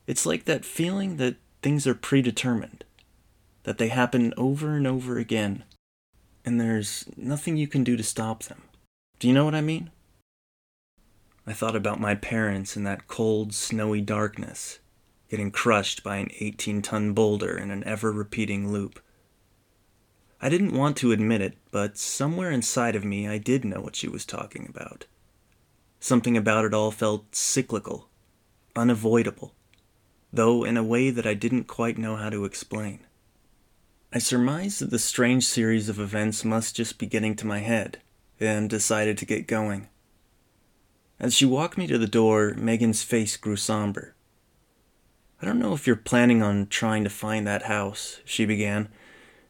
It's 0.07 0.25
like 0.25 0.45
that 0.45 0.64
feeling 0.64 1.16
that 1.16 1.37
things 1.62 1.87
are 1.87 1.95
predetermined, 1.95 2.85
that 3.64 3.79
they 3.79 3.88
happen 3.88 4.35
over 4.37 4.77
and 4.77 4.87
over 4.87 5.18
again, 5.18 5.64
and 6.44 6.61
there's 6.61 7.05
nothing 7.16 7.57
you 7.57 7.68
can 7.68 7.85
do 7.85 7.96
to 7.96 8.03
stop 8.03 8.44
them. 8.44 8.62
Do 9.18 9.29
you 9.29 9.35
know 9.35 9.44
what 9.44 9.55
I 9.55 9.61
mean? 9.61 9.90
I 11.46 11.53
thought 11.53 11.77
about 11.77 12.01
my 12.01 12.14
parents 12.14 12.77
in 12.77 12.85
that 12.85 13.09
cold, 13.09 13.53
snowy 13.53 14.01
darkness, 14.01 14.79
getting 15.29 15.51
crushed 15.51 16.05
by 16.05 16.16
an 16.16 16.29
18 16.38 16.83
ton 16.83 17.12
boulder 17.12 17.57
in 17.57 17.70
an 17.70 17.83
ever 17.85 18.12
repeating 18.12 18.72
loop. 18.72 19.01
I 20.40 20.48
didn't 20.48 20.77
want 20.77 20.96
to 20.98 21.12
admit 21.12 21.40
it, 21.40 21.57
but 21.70 21.96
somewhere 21.96 22.51
inside 22.51 22.96
of 22.96 23.05
me 23.05 23.29
I 23.29 23.38
did 23.38 23.64
know 23.64 23.81
what 23.81 23.96
she 23.96 24.09
was 24.09 24.25
talking 24.25 24.66
about. 24.68 25.07
Something 26.01 26.37
about 26.37 26.64
it 26.64 26.75
all 26.75 26.90
felt 26.90 27.35
cyclical, 27.35 28.09
unavoidable, 28.75 29.55
though 30.33 30.64
in 30.64 30.77
a 30.77 30.83
way 30.83 31.11
that 31.11 31.27
I 31.27 31.35
didn't 31.35 31.64
quite 31.64 31.96
know 31.96 32.16
how 32.16 32.29
to 32.29 32.44
explain. 32.44 33.01
I 34.14 34.18
surmised 34.18 34.81
that 34.81 34.90
the 34.90 34.98
strange 34.98 35.46
series 35.46 35.88
of 35.88 35.98
events 35.98 36.44
must 36.44 36.77
just 36.77 36.98
be 36.98 37.07
getting 37.07 37.35
to 37.37 37.46
my 37.46 37.61
head, 37.61 38.03
and 38.38 38.68
decided 38.68 39.16
to 39.18 39.25
get 39.25 39.46
going. 39.46 39.88
As 41.18 41.35
she 41.35 41.46
walked 41.46 41.79
me 41.79 41.87
to 41.87 41.96
the 41.96 42.07
door, 42.07 42.53
Megan's 42.55 43.03
face 43.03 43.38
grew 43.38 43.57
somber. 43.57 44.14
I 45.40 45.46
don't 45.46 45.59
know 45.59 45.72
if 45.72 45.87
you're 45.87 45.96
planning 45.96 46.42
on 46.42 46.66
trying 46.66 47.05
to 47.05 47.11
find 47.11 47.46
that 47.46 47.62
house, 47.62 48.20
she 48.27 48.44
began, 48.44 48.90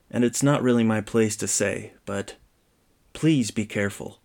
and 0.09 0.23
it's 0.23 0.45
not 0.45 0.63
really 0.63 0.85
my 0.85 1.01
place 1.01 1.37
to 1.39 1.49
say, 1.49 1.95
but 2.07 2.37
please 3.15 3.51
be 3.51 3.67
careful. 3.67 4.21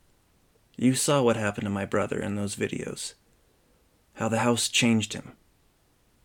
You 0.76 0.94
saw 0.94 1.24
what 1.24 1.38
happened 1.38 1.66
to 1.66 1.72
my 1.72 1.86
brother 1.86 2.20
in 2.20 2.36
those 2.36 2.56
videos. 2.56 3.16
How 4.14 4.30
the 4.30 4.40
house 4.40 4.70
changed 4.70 5.14
him. 5.14 5.32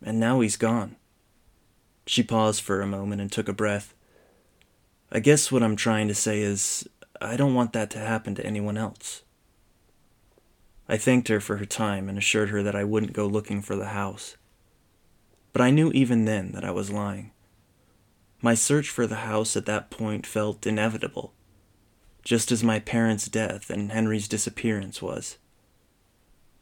And 0.03 0.19
now 0.19 0.41
he's 0.41 0.57
gone. 0.57 0.97
She 2.05 2.21
paused 2.21 2.61
for 2.61 2.81
a 2.81 2.87
moment 2.87 3.19
and 3.19 3.31
took 3.31 3.49
a 3.49 3.53
breath. 3.53 3.95
I 5.15 5.19
guess 5.19 5.51
what 5.51 5.61
I'm 5.61 5.75
trying 5.75 6.07
to 6.07 6.15
say 6.15 6.41
is, 6.41 6.89
I 7.21 7.37
don't 7.37 7.53
want 7.53 7.71
that 7.73 7.91
to 7.91 7.99
happen 7.99 8.33
to 8.33 8.45
anyone 8.45 8.77
else. 8.77 9.21
I 10.89 10.97
thanked 10.97 11.27
her 11.27 11.39
for 11.39 11.57
her 11.57 11.67
time 11.67 12.09
and 12.09 12.17
assured 12.17 12.49
her 12.49 12.63
that 12.63 12.75
I 12.75 12.83
wouldn't 12.83 13.13
go 13.13 13.27
looking 13.27 13.61
for 13.61 13.75
the 13.75 13.89
house. 13.89 14.37
But 15.51 15.61
I 15.61 15.69
knew 15.69 15.91
even 15.91 16.25
then 16.25 16.53
that 16.53 16.65
I 16.65 16.71
was 16.71 16.89
lying. 16.89 17.29
My 18.41 18.55
search 18.55 18.89
for 18.89 19.05
the 19.05 19.17
house 19.17 19.55
at 19.55 19.67
that 19.67 19.91
point 19.91 20.25
felt 20.25 20.65
inevitable, 20.65 21.35
just 22.23 22.51
as 22.51 22.63
my 22.63 22.79
parents' 22.79 23.27
death 23.27 23.69
and 23.69 23.91
Henry's 23.91 24.27
disappearance 24.27 24.99
was. 24.99 25.37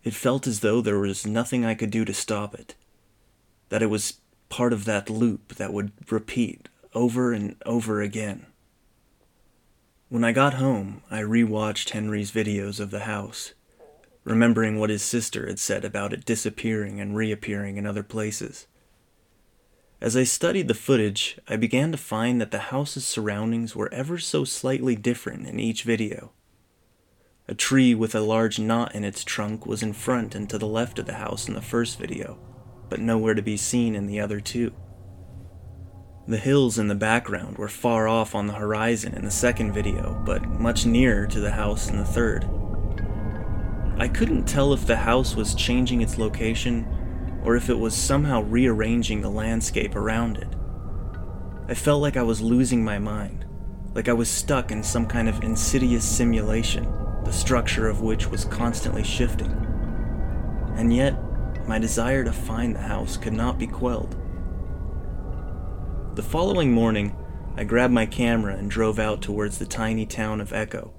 It 0.03 0.13
felt 0.13 0.45
as 0.45 0.59
though 0.59 0.81
there 0.81 0.99
was 0.99 1.25
nothing 1.25 1.63
I 1.63 1.73
could 1.73 1.89
do 1.89 2.03
to 2.03 2.13
stop 2.13 2.53
it, 2.53 2.75
that 3.69 3.81
it 3.81 3.89
was 3.89 4.19
part 4.49 4.73
of 4.73 4.83
that 4.83 5.09
loop 5.09 5.55
that 5.55 5.71
would 5.71 5.93
repeat 6.11 6.67
over 6.93 7.31
and 7.31 7.55
over 7.65 8.01
again. 8.01 8.45
When 10.09 10.23
I 10.23 10.33
got 10.33 10.55
home, 10.55 11.03
I 11.09 11.21
rewatched 11.21 11.91
Henry's 11.91 12.31
videos 12.31 12.79
of 12.79 12.91
the 12.91 13.01
house, 13.01 13.53
remembering 14.23 14.77
what 14.77 14.89
his 14.89 15.01
sister 15.01 15.47
had 15.47 15.59
said 15.59 15.85
about 15.85 16.11
it 16.11 16.25
disappearing 16.25 16.99
and 16.99 17.15
reappearing 17.15 17.77
in 17.77 17.85
other 17.85 18.03
places. 18.03 18.67
As 20.01 20.17
I 20.17 20.23
studied 20.23 20.67
the 20.67 20.73
footage, 20.73 21.39
I 21.47 21.55
began 21.55 21.91
to 21.91 21.97
find 21.97 22.41
that 22.41 22.51
the 22.51 22.59
house's 22.59 23.05
surroundings 23.05 23.75
were 23.75 23.93
ever 23.93 24.17
so 24.17 24.43
slightly 24.43 24.95
different 24.95 25.47
in 25.47 25.59
each 25.59 25.83
video. 25.83 26.31
A 27.47 27.53
tree 27.53 27.93
with 27.93 28.15
a 28.15 28.21
large 28.21 28.59
knot 28.59 28.95
in 28.95 29.03
its 29.03 29.23
trunk 29.23 29.65
was 29.65 29.83
in 29.83 29.93
front 29.93 30.35
and 30.35 30.49
to 30.49 30.57
the 30.57 30.67
left 30.67 30.99
of 30.99 31.05
the 31.05 31.15
house 31.15 31.47
in 31.47 31.53
the 31.53 31.61
first 31.61 31.99
video, 31.99 32.39
but 32.89 32.99
nowhere 32.99 33.33
to 33.33 33.41
be 33.41 33.57
seen 33.57 33.95
in 33.95 34.07
the 34.07 34.19
other 34.19 34.39
two. 34.39 34.73
The 36.27 36.37
hills 36.37 36.77
in 36.77 36.87
the 36.87 36.95
background 36.95 37.57
were 37.57 37.67
far 37.67 38.07
off 38.07 38.35
on 38.35 38.45
the 38.45 38.53
horizon 38.53 39.15
in 39.15 39.25
the 39.25 39.31
second 39.31 39.73
video, 39.73 40.21
but 40.23 40.45
much 40.45 40.85
nearer 40.85 41.25
to 41.25 41.39
the 41.39 41.51
house 41.51 41.89
in 41.89 41.97
the 41.97 42.05
third. 42.05 42.47
I 43.97 44.07
couldn't 44.07 44.45
tell 44.45 44.71
if 44.71 44.85
the 44.85 44.97
house 44.97 45.35
was 45.35 45.55
changing 45.55 46.01
its 46.01 46.19
location 46.19 46.85
or 47.43 47.55
if 47.55 47.69
it 47.69 47.79
was 47.79 47.95
somehow 47.95 48.43
rearranging 48.43 49.21
the 49.21 49.31
landscape 49.31 49.95
around 49.95 50.37
it. 50.37 50.47
I 51.67 51.73
felt 51.73 52.03
like 52.03 52.17
I 52.17 52.23
was 52.23 52.39
losing 52.39 52.83
my 52.83 52.99
mind, 52.99 53.45
like 53.95 54.07
I 54.07 54.13
was 54.13 54.29
stuck 54.29 54.71
in 54.71 54.83
some 54.83 55.07
kind 55.07 55.27
of 55.27 55.43
insidious 55.43 56.07
simulation, 56.07 56.83
the 57.25 57.33
structure 57.33 57.87
of 57.87 58.01
which 58.01 58.27
was 58.27 58.45
constantly 58.45 59.03
shifting. 59.03 59.51
And 60.75 60.93
yet, 60.93 61.15
my 61.67 61.79
desire 61.79 62.23
to 62.23 62.31
find 62.31 62.75
the 62.75 62.81
house 62.81 63.17
could 63.17 63.33
not 63.33 63.57
be 63.57 63.67
quelled. 63.67 64.20
The 66.13 66.23
following 66.23 66.73
morning, 66.73 67.15
I 67.55 67.63
grabbed 67.63 67.93
my 67.93 68.05
camera 68.05 68.57
and 68.57 68.69
drove 68.69 68.99
out 68.99 69.21
towards 69.21 69.59
the 69.59 69.65
tiny 69.65 70.05
town 70.05 70.41
of 70.41 70.51
Echo. 70.51 70.91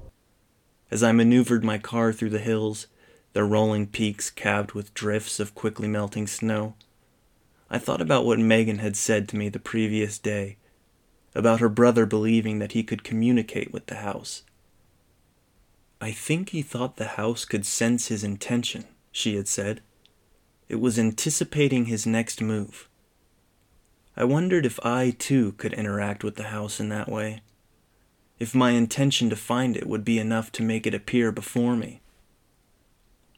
As 0.90 1.02
I 1.02 1.12
maneuvered 1.12 1.62
my 1.62 1.76
car 1.76 2.14
through 2.14 2.30
the 2.30 2.38
hills, 2.38 2.86
their 3.34 3.44
rolling 3.44 3.88
peaks 3.88 4.30
capped 4.30 4.74
with 4.74 4.94
drifts 4.94 5.38
of 5.38 5.54
quickly 5.54 5.86
melting 5.86 6.26
snow, 6.26 6.76
I 7.68 7.76
thought 7.76 8.00
about 8.00 8.24
what 8.24 8.38
Megan 8.38 8.78
had 8.78 8.96
said 8.96 9.28
to 9.28 9.36
me 9.36 9.50
the 9.50 9.58
previous 9.58 10.18
day, 10.18 10.56
about 11.34 11.60
her 11.60 11.68
brother 11.68 12.06
believing 12.06 12.58
that 12.60 12.72
he 12.72 12.82
could 12.82 13.04
communicate 13.04 13.70
with 13.70 13.88
the 13.88 13.96
house. 13.96 14.44
I 16.00 16.12
think 16.12 16.48
he 16.48 16.62
thought 16.62 16.96
the 16.96 17.16
house 17.18 17.44
could 17.44 17.66
sense 17.66 18.08
his 18.08 18.24
intention, 18.24 18.86
she 19.10 19.36
had 19.36 19.46
said. 19.46 19.82
It 20.70 20.80
was 20.80 20.98
anticipating 20.98 21.84
his 21.84 22.06
next 22.06 22.40
move. 22.40 22.88
I 24.16 24.24
wondered 24.24 24.66
if 24.66 24.78
I 24.84 25.10
too 25.10 25.52
could 25.52 25.72
interact 25.72 26.22
with 26.22 26.36
the 26.36 26.44
house 26.44 26.78
in 26.78 26.90
that 26.90 27.08
way. 27.08 27.42
If 28.38 28.54
my 28.54 28.72
intention 28.72 29.30
to 29.30 29.36
find 29.36 29.76
it 29.76 29.86
would 29.86 30.04
be 30.04 30.18
enough 30.18 30.52
to 30.52 30.62
make 30.62 30.86
it 30.86 30.94
appear 30.94 31.32
before 31.32 31.76
me. 31.76 32.02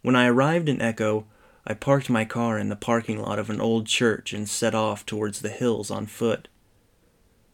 When 0.02 0.16
I 0.16 0.26
arrived 0.26 0.68
in 0.68 0.82
Echo, 0.82 1.26
I 1.66 1.74
parked 1.74 2.10
my 2.10 2.24
car 2.24 2.58
in 2.58 2.68
the 2.68 2.76
parking 2.76 3.22
lot 3.22 3.38
of 3.38 3.48
an 3.48 3.60
old 3.60 3.86
church 3.86 4.32
and 4.32 4.48
set 4.48 4.74
off 4.74 5.06
towards 5.06 5.40
the 5.40 5.48
hills 5.48 5.90
on 5.90 6.06
foot. 6.06 6.48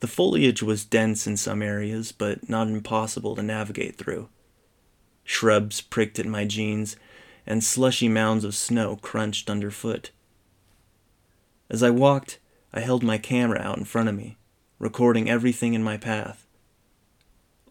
The 0.00 0.08
foliage 0.08 0.62
was 0.62 0.84
dense 0.84 1.26
in 1.26 1.36
some 1.36 1.62
areas, 1.62 2.10
but 2.10 2.48
not 2.48 2.66
impossible 2.66 3.36
to 3.36 3.42
navigate 3.42 3.96
through. 3.96 4.28
Shrubs 5.22 5.80
pricked 5.80 6.18
at 6.18 6.26
my 6.26 6.44
jeans, 6.44 6.96
and 7.46 7.62
slushy 7.62 8.08
mounds 8.08 8.42
of 8.42 8.56
snow 8.56 8.96
crunched 8.96 9.48
underfoot. 9.48 10.10
As 11.68 11.84
I 11.84 11.90
walked, 11.90 12.39
I 12.72 12.80
held 12.80 13.02
my 13.02 13.18
camera 13.18 13.60
out 13.60 13.78
in 13.78 13.84
front 13.84 14.08
of 14.08 14.14
me, 14.14 14.36
recording 14.78 15.28
everything 15.28 15.74
in 15.74 15.82
my 15.82 15.96
path. 15.96 16.46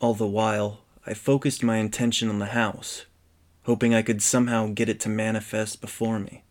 All 0.01 0.13
the 0.13 0.27
while, 0.27 0.81
I 1.07 1.13
focused 1.13 1.63
my 1.63 1.77
attention 1.77 2.29
on 2.29 2.39
the 2.39 2.47
house, 2.47 3.05
hoping 3.63 3.93
I 3.93 4.01
could 4.01 4.21
somehow 4.21 4.67
get 4.67 4.89
it 4.89 4.99
to 5.01 5.09
manifest 5.09 5.79
before 5.79 6.19
me. 6.19 6.43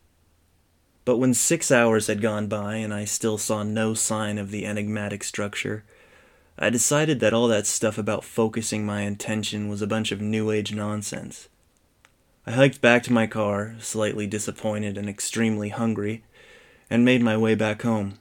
But 1.05 1.19
when 1.19 1.35
six 1.35 1.71
hours 1.71 2.07
had 2.07 2.21
gone 2.21 2.49
by 2.49 2.77
and 2.77 2.93
I 2.93 3.05
still 3.05 3.39
saw 3.39 3.63
no 3.63 3.95
sign 3.95 4.39
of 4.39 4.51
the 4.51 4.67
enigmatic 4.67 5.25
structure, 5.25 5.85
I 6.59 6.71
decided 6.71 7.21
that 7.21 7.33
all 7.33 7.49
that 7.49 7.67
stuff 7.67 7.99
about 7.99 8.25
focusing 8.25 8.85
my 8.85 9.03
attention 9.03 9.69
was 9.69 9.81
a 9.81 9.87
bunch 9.87 10.11
of 10.11 10.21
New 10.21 10.51
Age 10.51 10.75
nonsense. 10.75 11.49
I 12.47 12.53
hiked 12.53 12.81
back 12.81 13.03
to 13.05 13.13
my 13.13 13.27
car, 13.27 13.77
slightly 13.79 14.27
disappointed 14.27 14.99
and 14.99 15.09
extremely 15.09 15.69
hungry, 15.69 16.25
and 16.91 17.05
made 17.05 17.23
my 17.23 17.37
way 17.37 17.55
back 17.55 17.83
home. 17.83 18.19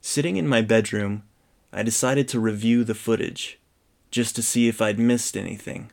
Sitting 0.00 0.36
in 0.36 0.48
my 0.48 0.62
bedroom, 0.62 1.24
I 1.72 1.82
decided 1.82 2.26
to 2.28 2.40
review 2.40 2.84
the 2.84 2.94
footage, 2.94 3.58
just 4.10 4.34
to 4.36 4.42
see 4.42 4.66
if 4.66 4.80
I'd 4.80 4.98
missed 4.98 5.36
anything. 5.36 5.90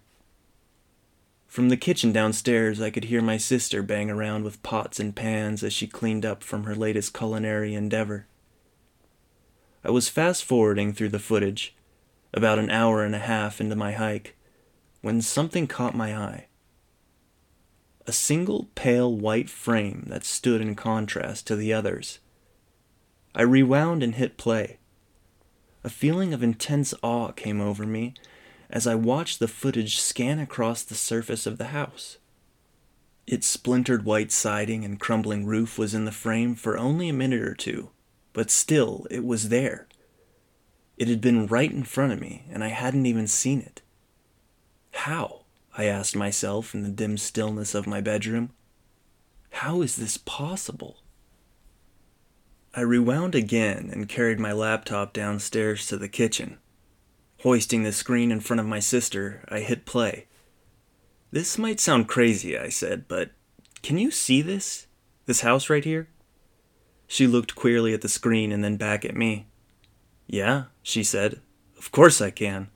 From 1.45 1.69
the 1.69 1.77
kitchen 1.77 2.11
downstairs, 2.11 2.81
I 2.81 2.89
could 2.89 3.05
hear 3.05 3.21
my 3.21 3.37
sister 3.37 3.83
bang 3.83 4.09
around 4.09 4.43
with 4.43 4.63
pots 4.63 4.99
and 4.99 5.15
pans 5.15 5.63
as 5.63 5.73
she 5.73 5.87
cleaned 5.87 6.25
up 6.25 6.43
from 6.43 6.63
her 6.63 6.75
latest 6.75 7.13
culinary 7.13 7.73
endeavor. 7.73 8.27
I 9.83 9.91
was 9.91 10.09
fast 10.09 10.43
forwarding 10.43 10.93
through 10.93 11.09
the 11.09 11.19
footage, 11.19 11.75
about 12.33 12.59
an 12.59 12.69
hour 12.69 13.03
and 13.03 13.15
a 13.15 13.19
half 13.19 13.59
into 13.59 13.75
my 13.75 13.91
hike, 13.91 14.35
when 15.01 15.21
something 15.21 15.67
caught 15.67 15.95
my 15.95 16.15
eye. 16.15 16.47
A 18.05 18.11
single 18.13 18.69
pale 18.75 19.13
white 19.13 19.49
frame 19.49 20.05
that 20.07 20.23
stood 20.23 20.61
in 20.61 20.75
contrast 20.75 21.45
to 21.47 21.55
the 21.55 21.73
others. 21.73 22.19
I 23.37 23.43
rewound 23.43 24.01
and 24.01 24.15
hit 24.15 24.35
play. 24.35 24.79
A 25.83 25.91
feeling 25.91 26.33
of 26.33 26.41
intense 26.41 26.95
awe 27.03 27.31
came 27.31 27.61
over 27.61 27.85
me 27.85 28.15
as 28.67 28.87
I 28.87 28.95
watched 28.95 29.37
the 29.37 29.47
footage 29.47 29.99
scan 29.99 30.39
across 30.39 30.81
the 30.81 30.95
surface 30.95 31.45
of 31.45 31.59
the 31.59 31.65
house. 31.65 32.17
Its 33.27 33.45
splintered 33.45 34.05
white 34.05 34.31
siding 34.31 34.83
and 34.83 34.99
crumbling 34.99 35.45
roof 35.45 35.77
was 35.77 35.93
in 35.93 36.05
the 36.05 36.11
frame 36.11 36.55
for 36.55 36.79
only 36.79 37.09
a 37.09 37.13
minute 37.13 37.43
or 37.43 37.53
two, 37.53 37.91
but 38.33 38.49
still 38.49 39.05
it 39.11 39.23
was 39.23 39.49
there. 39.49 39.87
It 40.97 41.07
had 41.07 41.21
been 41.21 41.45
right 41.45 41.71
in 41.71 41.83
front 41.83 42.13
of 42.13 42.19
me, 42.19 42.45
and 42.49 42.63
I 42.63 42.69
hadn't 42.69 43.05
even 43.05 43.27
seen 43.27 43.61
it. 43.61 43.83
How? 44.93 45.41
I 45.77 45.83
asked 45.85 46.15
myself 46.15 46.73
in 46.73 46.81
the 46.81 46.89
dim 46.89 47.19
stillness 47.19 47.75
of 47.75 47.85
my 47.85 48.01
bedroom. 48.01 48.49
How 49.51 49.83
is 49.83 49.95
this 49.95 50.17
possible? 50.17 50.97
I 52.77 52.81
rewound 52.81 53.33
again 53.33 53.89
and 53.91 54.07
carried 54.07 54.39
my 54.39 54.51
laptop 54.51 55.11
downstairs 55.11 55.87
to 55.87 55.97
the 55.97 56.07
kitchen. 56.07 56.59
Hoisting 57.41 57.81
the 57.81 57.91
screen 57.91 58.31
in 58.31 58.39
front 58.39 58.59
of 58.59 58.67
my 58.67 58.79
sister, 58.79 59.43
I 59.49 59.61
hit 59.61 59.83
play. 59.83 60.27
This 61.31 61.57
might 61.57 61.79
sound 61.79 62.07
crazy, 62.07 62.55
I 62.55 62.69
said, 62.69 63.07
but 63.07 63.31
can 63.81 63.97
you 63.97 64.11
see 64.11 64.43
this? 64.43 64.85
This 65.25 65.41
house 65.41 65.71
right 65.71 65.83
here? 65.83 66.09
She 67.07 67.25
looked 67.25 67.55
queerly 67.55 67.95
at 67.95 68.01
the 68.01 68.07
screen 68.07 68.51
and 68.51 68.63
then 68.63 68.77
back 68.77 69.03
at 69.03 69.15
me. 69.15 69.47
Yeah, 70.27 70.65
she 70.83 71.03
said. 71.03 71.41
Of 71.79 71.91
course 71.91 72.21
I 72.21 72.29
can. 72.29 72.67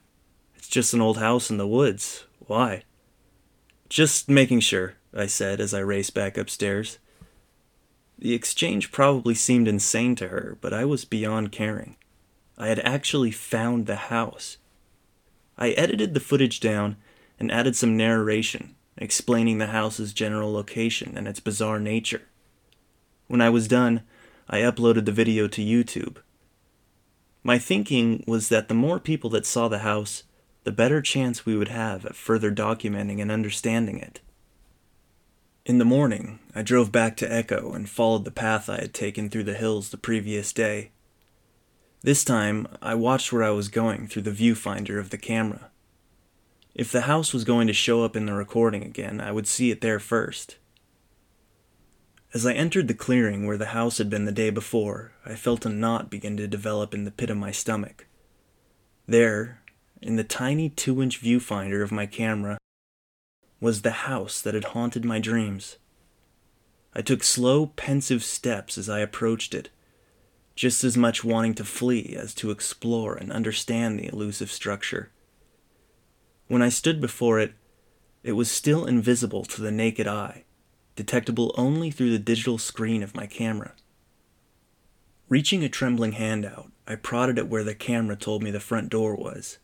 It's 0.55 0.67
just 0.67 0.95
an 0.95 1.01
old 1.01 1.19
house 1.19 1.51
in 1.51 1.57
the 1.57 1.67
woods. 1.67 2.25
Why? 2.39 2.85
Just 3.87 4.27
making 4.29 4.61
sure, 4.61 4.95
I 5.13 5.27
said 5.27 5.61
as 5.61 5.75
I 5.75 5.79
raced 5.81 6.15
back 6.15 6.39
upstairs. 6.39 6.97
The 8.21 8.36
exchange 8.36 8.91
probably 8.91 9.34
seemed 9.34 9.67
insane 9.67 10.15
to 10.17 10.27
her, 10.27 10.55
but 10.62 10.73
I 10.73 10.86
was 10.86 11.05
beyond 11.05 11.51
caring. 11.51 11.97
I 12.55 12.67
had 12.67 12.77
actually 12.79 13.31
found 13.31 13.88
the 13.88 13.95
house. 13.95 14.57
I 15.57 15.71
edited 15.71 16.13
the 16.13 16.19
footage 16.19 16.60
down 16.60 16.97
and 17.39 17.51
added 17.51 17.75
some 17.75 17.97
narration, 17.97 18.75
explaining 18.95 19.57
the 19.57 19.67
house's 19.67 20.13
general 20.13 20.53
location 20.53 21.17
and 21.17 21.27
its 21.27 21.39
bizarre 21.39 21.79
nature. 21.79 22.21
When 23.27 23.41
I 23.41 23.49
was 23.49 23.67
done, 23.67 24.03
I 24.47 24.60
uploaded 24.60 25.05
the 25.05 25.12
video 25.12 25.47
to 25.47 25.65
YouTube. 25.65 26.17
My 27.41 27.57
thinking 27.57 28.23
was 28.27 28.49
that 28.49 28.67
the 28.67 28.75
more 28.75 28.99
people 28.99 29.31
that 29.31 29.47
saw 29.47 29.67
the 29.67 29.79
house, 29.79 30.23
the 30.63 30.71
better 30.71 31.01
chance 31.01 31.43
we 31.43 31.57
would 31.57 31.69
have 31.69 32.05
at 32.05 32.15
further 32.15 32.51
documenting 32.51 33.19
and 33.19 33.31
understanding 33.31 33.97
it. 33.97 34.21
In 35.71 35.77
the 35.77 35.86
morning, 35.86 36.39
I 36.53 36.63
drove 36.63 36.91
back 36.91 37.15
to 37.15 37.34
Echo 37.34 37.71
and 37.71 37.89
followed 37.89 38.25
the 38.25 38.29
path 38.29 38.67
I 38.67 38.81
had 38.81 38.93
taken 38.93 39.29
through 39.29 39.45
the 39.45 39.53
hills 39.53 39.89
the 39.89 39.97
previous 39.97 40.51
day. 40.51 40.91
This 42.01 42.25
time, 42.25 42.67
I 42.81 42.93
watched 42.93 43.31
where 43.31 43.45
I 43.45 43.51
was 43.51 43.69
going 43.69 44.10
through 44.10 44.23
the 44.23 44.31
viewfinder 44.31 44.99
of 44.99 45.12
the 45.12 45.17
camera. 45.17 45.71
If 46.75 46.91
the 46.91 47.03
house 47.07 47.31
was 47.31 47.45
going 47.45 47.67
to 47.67 47.73
show 47.73 48.03
up 48.03 48.17
in 48.17 48.25
the 48.25 48.34
recording 48.34 48.84
again, 48.84 49.21
I 49.21 49.31
would 49.31 49.47
see 49.47 49.71
it 49.71 49.79
there 49.79 49.97
first. 49.97 50.57
As 52.34 52.45
I 52.45 52.51
entered 52.51 52.89
the 52.89 52.93
clearing 52.93 53.45
where 53.47 53.57
the 53.57 53.67
house 53.67 53.97
had 53.97 54.10
been 54.10 54.25
the 54.25 54.34
day 54.34 54.49
before, 54.49 55.13
I 55.25 55.36
felt 55.36 55.65
a 55.65 55.69
knot 55.69 56.10
begin 56.10 56.36
to 56.36 56.49
develop 56.49 56.93
in 56.93 57.05
the 57.05 57.12
pit 57.12 57.29
of 57.29 57.38
my 57.38 57.51
stomach. 57.51 58.07
There, 59.07 59.62
in 60.01 60.17
the 60.17 60.25
tiny 60.25 60.67
two 60.67 61.01
inch 61.01 61.21
viewfinder 61.21 61.81
of 61.81 61.93
my 61.93 62.07
camera, 62.07 62.57
was 63.62 63.82
the 63.82 63.91
house 63.91 64.41
that 64.41 64.54
had 64.54 64.65
haunted 64.65 65.06
my 65.06 65.19
dreams. 65.19 65.78
I 66.93 67.02
took 67.02 67.24
slow, 67.24 67.67
pensive 67.67 68.24
steps 68.24 68.78
as 68.78 68.89
I 68.89 69.00
approached 69.00 69.54
it 69.54 69.69
just 70.56 70.84
as 70.84 70.97
much 70.97 71.24
wanting 71.24 71.56
to 71.56 71.63
flee 71.63 72.15
as 72.17 72.34
to 72.36 72.52
explore 72.52 73.15
and 73.15 73.32
understand 73.32 73.97
the 73.97 74.08
elusive 74.08 74.52
structure. 74.52 75.10
When 76.47 76.62
I 76.62 76.69
stood 76.69 77.00
before 77.00 77.39
it, 77.39 77.54
it 78.24 78.34
was 78.34 78.52
still 78.52 78.86
invisible 78.86 79.43
to 79.45 79.62
the 79.62 79.71
naked 79.71 80.08
eye, 80.08 80.43
detectable 80.95 81.56
only 81.58 81.89
through 81.89 82.12
the 82.12 82.19
digital 82.19 82.58
screen 82.58 83.02
of 83.02 83.15
my 83.15 83.26
camera. 83.26 83.74
Reaching 85.30 85.63
a 85.63 85.69
trembling 85.69 86.12
hand 86.12 86.45
out, 86.45 86.71
I 86.86 86.95
prodded 86.95 87.39
at 87.39 87.47
where 87.47 87.63
the 87.63 87.74
camera 87.74 88.15
told 88.15 88.43
me 88.43 88.52
the 88.52 88.60
front 88.60 88.89
door 88.89 89.15
was. 89.15 89.58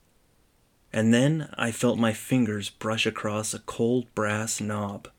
And 0.93 1.13
then 1.13 1.49
I 1.57 1.71
felt 1.71 1.99
my 1.99 2.13
fingers 2.13 2.69
brush 2.69 3.05
across 3.05 3.53
a 3.53 3.59
cold 3.59 4.13
brass 4.15 4.61
knob. 4.61 5.09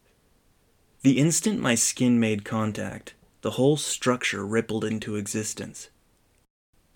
The 1.02 1.18
instant 1.18 1.61
my 1.61 1.74
skin 1.74 2.18
made 2.18 2.44
contact, 2.44 3.14
the 3.42 3.52
whole 3.52 3.76
structure 3.76 4.44
rippled 4.44 4.85
into 4.85 5.16
existence. 5.16 5.90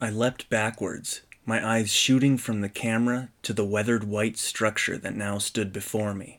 I 0.01 0.11
leapt 0.11 0.51
backwards, 0.51 1.23
my 1.47 1.65
eyes 1.65 1.93
shooting 1.93 2.37
from 2.37 2.61
the 2.61 2.69
camera 2.69 3.29
to 3.43 3.53
the 3.53 3.65
weathered 3.65 4.05
white 4.05 4.37
structure 4.37 4.97
that 4.99 5.15
now 5.15 5.39
stood 5.39 5.73
before 5.73 6.15
me. 6.15 6.39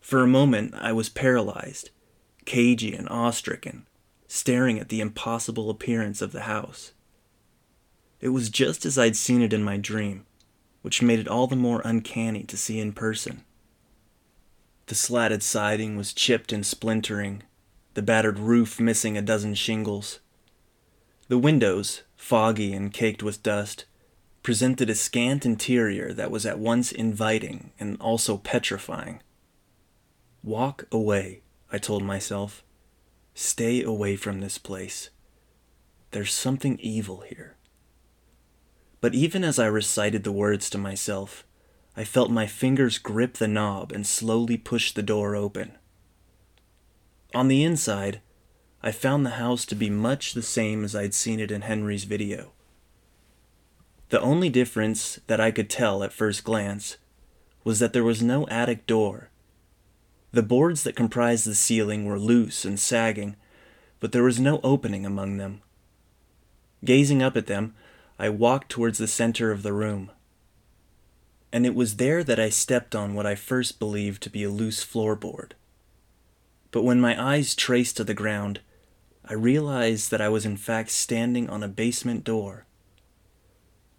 For 0.00 0.20
a 0.20 0.26
moment, 0.28 0.74
I 0.74 0.92
was 0.92 1.08
paralyzed, 1.08 1.90
cagey 2.44 2.94
and 2.94 3.08
awe 3.08 3.30
stricken, 3.30 3.86
staring 4.26 4.78
at 4.78 4.88
the 4.88 5.00
impossible 5.00 5.70
appearance 5.70 6.20
of 6.20 6.32
the 6.32 6.42
house. 6.42 6.92
It 8.20 8.28
was 8.28 8.50
just 8.50 8.84
as 8.84 8.98
I'd 8.98 9.16
seen 9.16 9.42
it 9.42 9.52
in 9.52 9.62
my 9.62 9.76
dream, 9.76 10.26
which 10.84 11.00
made 11.00 11.18
it 11.18 11.26
all 11.26 11.46
the 11.46 11.56
more 11.56 11.80
uncanny 11.82 12.42
to 12.42 12.58
see 12.58 12.78
in 12.78 12.92
person. 12.92 13.42
The 14.84 14.94
slatted 14.94 15.42
siding 15.42 15.96
was 15.96 16.12
chipped 16.12 16.52
and 16.52 16.64
splintering, 16.64 17.42
the 17.94 18.02
battered 18.02 18.38
roof 18.38 18.78
missing 18.78 19.16
a 19.16 19.22
dozen 19.22 19.54
shingles. 19.54 20.20
The 21.28 21.38
windows, 21.38 22.02
foggy 22.18 22.74
and 22.74 22.92
caked 22.92 23.22
with 23.22 23.42
dust, 23.42 23.86
presented 24.42 24.90
a 24.90 24.94
scant 24.94 25.46
interior 25.46 26.12
that 26.12 26.30
was 26.30 26.44
at 26.44 26.58
once 26.58 26.92
inviting 26.92 27.72
and 27.80 27.98
also 27.98 28.36
petrifying. 28.36 29.22
Walk 30.42 30.84
away, 30.92 31.40
I 31.72 31.78
told 31.78 32.02
myself. 32.02 32.62
Stay 33.32 33.82
away 33.82 34.16
from 34.16 34.40
this 34.40 34.58
place. 34.58 35.08
There's 36.10 36.34
something 36.34 36.78
evil 36.78 37.22
here. 37.22 37.56
But 39.04 39.14
even 39.14 39.44
as 39.44 39.58
I 39.58 39.66
recited 39.66 40.24
the 40.24 40.32
words 40.32 40.70
to 40.70 40.78
myself, 40.78 41.44
I 41.94 42.04
felt 42.04 42.30
my 42.30 42.46
fingers 42.46 42.96
grip 42.96 43.34
the 43.34 43.46
knob 43.46 43.92
and 43.92 44.06
slowly 44.06 44.56
push 44.56 44.92
the 44.92 45.02
door 45.02 45.36
open. 45.36 45.72
On 47.34 47.48
the 47.48 47.62
inside, 47.62 48.22
I 48.82 48.92
found 48.92 49.26
the 49.26 49.36
house 49.36 49.66
to 49.66 49.74
be 49.74 49.90
much 49.90 50.32
the 50.32 50.40
same 50.40 50.84
as 50.84 50.96
I'd 50.96 51.12
seen 51.12 51.38
it 51.38 51.50
in 51.50 51.60
Henry's 51.60 52.04
video. 52.04 52.52
The 54.08 54.22
only 54.22 54.48
difference 54.48 55.20
that 55.26 55.38
I 55.38 55.50
could 55.50 55.68
tell 55.68 56.02
at 56.02 56.14
first 56.14 56.42
glance 56.42 56.96
was 57.62 57.80
that 57.80 57.92
there 57.92 58.04
was 58.04 58.22
no 58.22 58.48
attic 58.48 58.86
door. 58.86 59.28
The 60.32 60.42
boards 60.42 60.82
that 60.84 60.96
comprised 60.96 61.46
the 61.46 61.54
ceiling 61.54 62.06
were 62.06 62.18
loose 62.18 62.64
and 62.64 62.80
sagging, 62.80 63.36
but 64.00 64.12
there 64.12 64.22
was 64.22 64.40
no 64.40 64.60
opening 64.64 65.04
among 65.04 65.36
them. 65.36 65.60
Gazing 66.82 67.22
up 67.22 67.36
at 67.36 67.48
them, 67.48 67.74
I 68.18 68.28
walked 68.28 68.70
towards 68.70 68.98
the 68.98 69.08
center 69.08 69.50
of 69.50 69.62
the 69.62 69.72
room. 69.72 70.10
And 71.52 71.66
it 71.66 71.74
was 71.74 71.96
there 71.96 72.22
that 72.24 72.38
I 72.38 72.48
stepped 72.48 72.94
on 72.94 73.14
what 73.14 73.26
I 73.26 73.34
first 73.34 73.78
believed 73.78 74.22
to 74.22 74.30
be 74.30 74.44
a 74.44 74.50
loose 74.50 74.84
floorboard. 74.84 75.52
But 76.70 76.82
when 76.82 77.00
my 77.00 77.20
eyes 77.20 77.54
traced 77.54 77.96
to 77.96 78.04
the 78.04 78.14
ground, 78.14 78.60
I 79.24 79.34
realized 79.34 80.10
that 80.10 80.20
I 80.20 80.28
was 80.28 80.44
in 80.44 80.56
fact 80.56 80.90
standing 80.90 81.48
on 81.48 81.62
a 81.62 81.68
basement 81.68 82.24
door. 82.24 82.66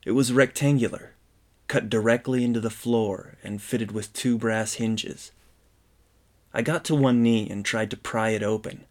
It 0.06 0.12
was 0.12 0.32
rectangular, 0.32 1.16
cut 1.68 1.90
directly 1.90 2.44
into 2.44 2.60
the 2.60 2.70
floor 2.70 3.38
and 3.44 3.62
fitted 3.62 3.92
with 3.92 4.14
two 4.14 4.38
brass 4.38 4.74
hinges. 4.74 5.32
I 6.54 6.62
got 6.62 6.86
to 6.86 6.96
one 6.96 7.24
knee 7.24 7.50
and 7.50 7.66
tried 7.66 7.90
to 7.92 7.98
pry 7.98 8.30
it 8.30 8.44
open, 8.44 8.86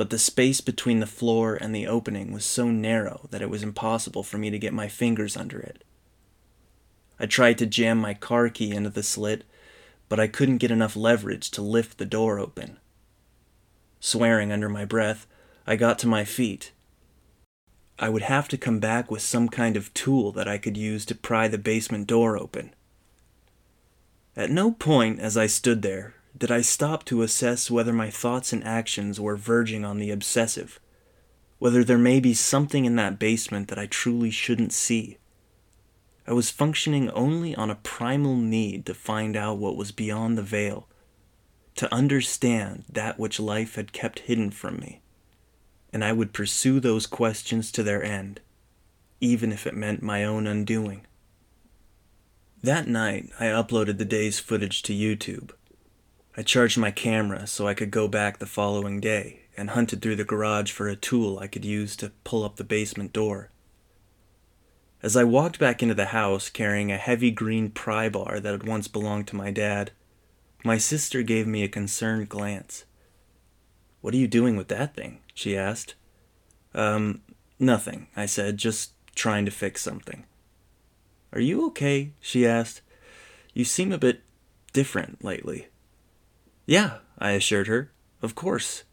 but 0.00 0.08
the 0.08 0.18
space 0.18 0.62
between 0.62 1.00
the 1.00 1.06
floor 1.06 1.56
and 1.56 1.74
the 1.74 1.86
opening 1.86 2.32
was 2.32 2.42
so 2.42 2.70
narrow 2.70 3.28
that 3.30 3.42
it 3.42 3.50
was 3.50 3.62
impossible 3.62 4.22
for 4.22 4.38
me 4.38 4.48
to 4.48 4.58
get 4.58 4.72
my 4.72 4.88
fingers 4.88 5.36
under 5.36 5.60
it. 5.60 5.84
I 7.18 7.26
tried 7.26 7.58
to 7.58 7.66
jam 7.66 7.98
my 7.98 8.14
car 8.14 8.48
key 8.48 8.70
into 8.70 8.88
the 8.88 9.02
slit, 9.02 9.44
but 10.08 10.18
I 10.18 10.26
couldn't 10.26 10.56
get 10.56 10.70
enough 10.70 10.96
leverage 10.96 11.50
to 11.50 11.60
lift 11.60 11.98
the 11.98 12.06
door 12.06 12.38
open. 12.38 12.78
Swearing 14.00 14.50
under 14.50 14.70
my 14.70 14.86
breath, 14.86 15.26
I 15.66 15.76
got 15.76 15.98
to 15.98 16.08
my 16.08 16.24
feet. 16.24 16.72
I 17.98 18.08
would 18.08 18.22
have 18.22 18.48
to 18.48 18.56
come 18.56 18.78
back 18.78 19.10
with 19.10 19.20
some 19.20 19.50
kind 19.50 19.76
of 19.76 19.92
tool 19.92 20.32
that 20.32 20.48
I 20.48 20.56
could 20.56 20.78
use 20.78 21.04
to 21.04 21.14
pry 21.14 21.46
the 21.46 21.58
basement 21.58 22.06
door 22.06 22.38
open. 22.38 22.74
At 24.34 24.50
no 24.50 24.70
point 24.70 25.20
as 25.20 25.36
I 25.36 25.46
stood 25.46 25.82
there 25.82 26.14
did 26.36 26.50
I 26.50 26.60
stop 26.60 27.04
to 27.06 27.22
assess 27.22 27.70
whether 27.70 27.92
my 27.92 28.10
thoughts 28.10 28.52
and 28.52 28.64
actions 28.64 29.20
were 29.20 29.36
verging 29.36 29.84
on 29.84 29.98
the 29.98 30.10
obsessive, 30.10 30.80
whether 31.58 31.84
there 31.84 31.98
may 31.98 32.20
be 32.20 32.34
something 32.34 32.84
in 32.84 32.96
that 32.96 33.18
basement 33.18 33.68
that 33.68 33.78
I 33.78 33.86
truly 33.86 34.30
shouldn't 34.30 34.72
see. 34.72 35.18
I 36.26 36.32
was 36.32 36.50
functioning 36.50 37.10
only 37.10 37.54
on 37.54 37.70
a 37.70 37.74
primal 37.74 38.36
need 38.36 38.86
to 38.86 38.94
find 38.94 39.36
out 39.36 39.58
what 39.58 39.76
was 39.76 39.92
beyond 39.92 40.38
the 40.38 40.42
veil, 40.42 40.88
to 41.74 41.92
understand 41.92 42.84
that 42.88 43.18
which 43.18 43.40
life 43.40 43.74
had 43.74 43.92
kept 43.92 44.20
hidden 44.20 44.50
from 44.50 44.78
me, 44.78 45.00
and 45.92 46.04
I 46.04 46.12
would 46.12 46.32
pursue 46.32 46.78
those 46.80 47.06
questions 47.06 47.72
to 47.72 47.82
their 47.82 48.02
end, 48.02 48.40
even 49.20 49.52
if 49.52 49.66
it 49.66 49.74
meant 49.74 50.02
my 50.02 50.24
own 50.24 50.46
undoing. 50.46 51.06
That 52.62 52.86
night, 52.86 53.30
I 53.40 53.46
uploaded 53.46 53.98
the 53.98 54.04
day's 54.04 54.38
footage 54.38 54.82
to 54.82 54.92
YouTube. 54.92 55.50
I 56.36 56.42
charged 56.42 56.78
my 56.78 56.90
camera 56.90 57.46
so 57.46 57.66
I 57.66 57.74
could 57.74 57.90
go 57.90 58.06
back 58.06 58.38
the 58.38 58.46
following 58.46 59.00
day 59.00 59.40
and 59.56 59.70
hunted 59.70 60.00
through 60.00 60.16
the 60.16 60.24
garage 60.24 60.70
for 60.70 60.88
a 60.88 60.96
tool 60.96 61.38
I 61.38 61.48
could 61.48 61.64
use 61.64 61.96
to 61.96 62.12
pull 62.24 62.44
up 62.44 62.56
the 62.56 62.64
basement 62.64 63.12
door. 63.12 63.50
As 65.02 65.16
I 65.16 65.24
walked 65.24 65.58
back 65.58 65.82
into 65.82 65.94
the 65.94 66.06
house 66.06 66.48
carrying 66.48 66.92
a 66.92 66.98
heavy 66.98 67.30
green 67.30 67.70
pry 67.70 68.08
bar 68.08 68.38
that 68.38 68.52
had 68.52 68.66
once 68.66 68.86
belonged 68.86 69.26
to 69.28 69.36
my 69.36 69.50
dad, 69.50 69.92
my 70.62 70.78
sister 70.78 71.22
gave 71.22 71.46
me 71.46 71.62
a 71.62 71.68
concerned 71.68 72.28
glance. 72.28 72.84
What 74.00 74.14
are 74.14 74.18
you 74.18 74.28
doing 74.28 74.56
with 74.56 74.68
that 74.68 74.94
thing? 74.94 75.20
she 75.34 75.56
asked. 75.56 75.94
Um, 76.74 77.22
nothing, 77.58 78.08
I 78.14 78.26
said, 78.26 78.56
just 78.56 78.92
trying 79.14 79.46
to 79.46 79.50
fix 79.50 79.82
something. 79.82 80.26
Are 81.32 81.40
you 81.40 81.66
okay? 81.68 82.12
she 82.20 82.46
asked. 82.46 82.82
You 83.52 83.64
seem 83.64 83.90
a 83.90 83.98
bit 83.98 84.22
different 84.72 85.24
lately. 85.24 85.68
Yeah, 86.70 86.98
I 87.18 87.32
assured 87.32 87.66
her. 87.66 87.90
Of 88.22 88.36
course. 88.36 88.84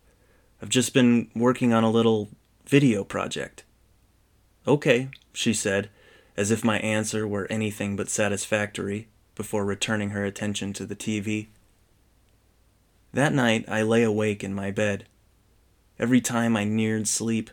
I've 0.60 0.68
just 0.68 0.96
been 0.96 1.30
working 1.36 1.74
on 1.74 1.84
a 1.84 1.92
little 1.92 2.30
video 2.66 3.04
project. 3.04 3.66
Okay, 4.68 5.10
she 5.32 5.54
said, 5.54 5.92
as 6.36 6.50
if 6.50 6.64
my 6.64 6.80
answer 6.80 7.28
were 7.28 7.46
anything 7.52 7.96
but 7.96 8.10
satisfactory, 8.10 9.10
before 9.36 9.64
returning 9.64 10.10
her 10.10 10.26
attention 10.26 10.74
to 10.74 10.88
the 10.88 10.96
TV. 10.96 11.50
That 13.14 13.32
night 13.32 13.66
I 13.68 13.84
lay 13.84 14.02
awake 14.02 14.44
in 14.44 14.56
my 14.56 14.72
bed. 14.72 15.06
Every 16.00 16.20
time 16.20 16.58
I 16.58 16.64
neared 16.64 17.08
sleep, 17.08 17.52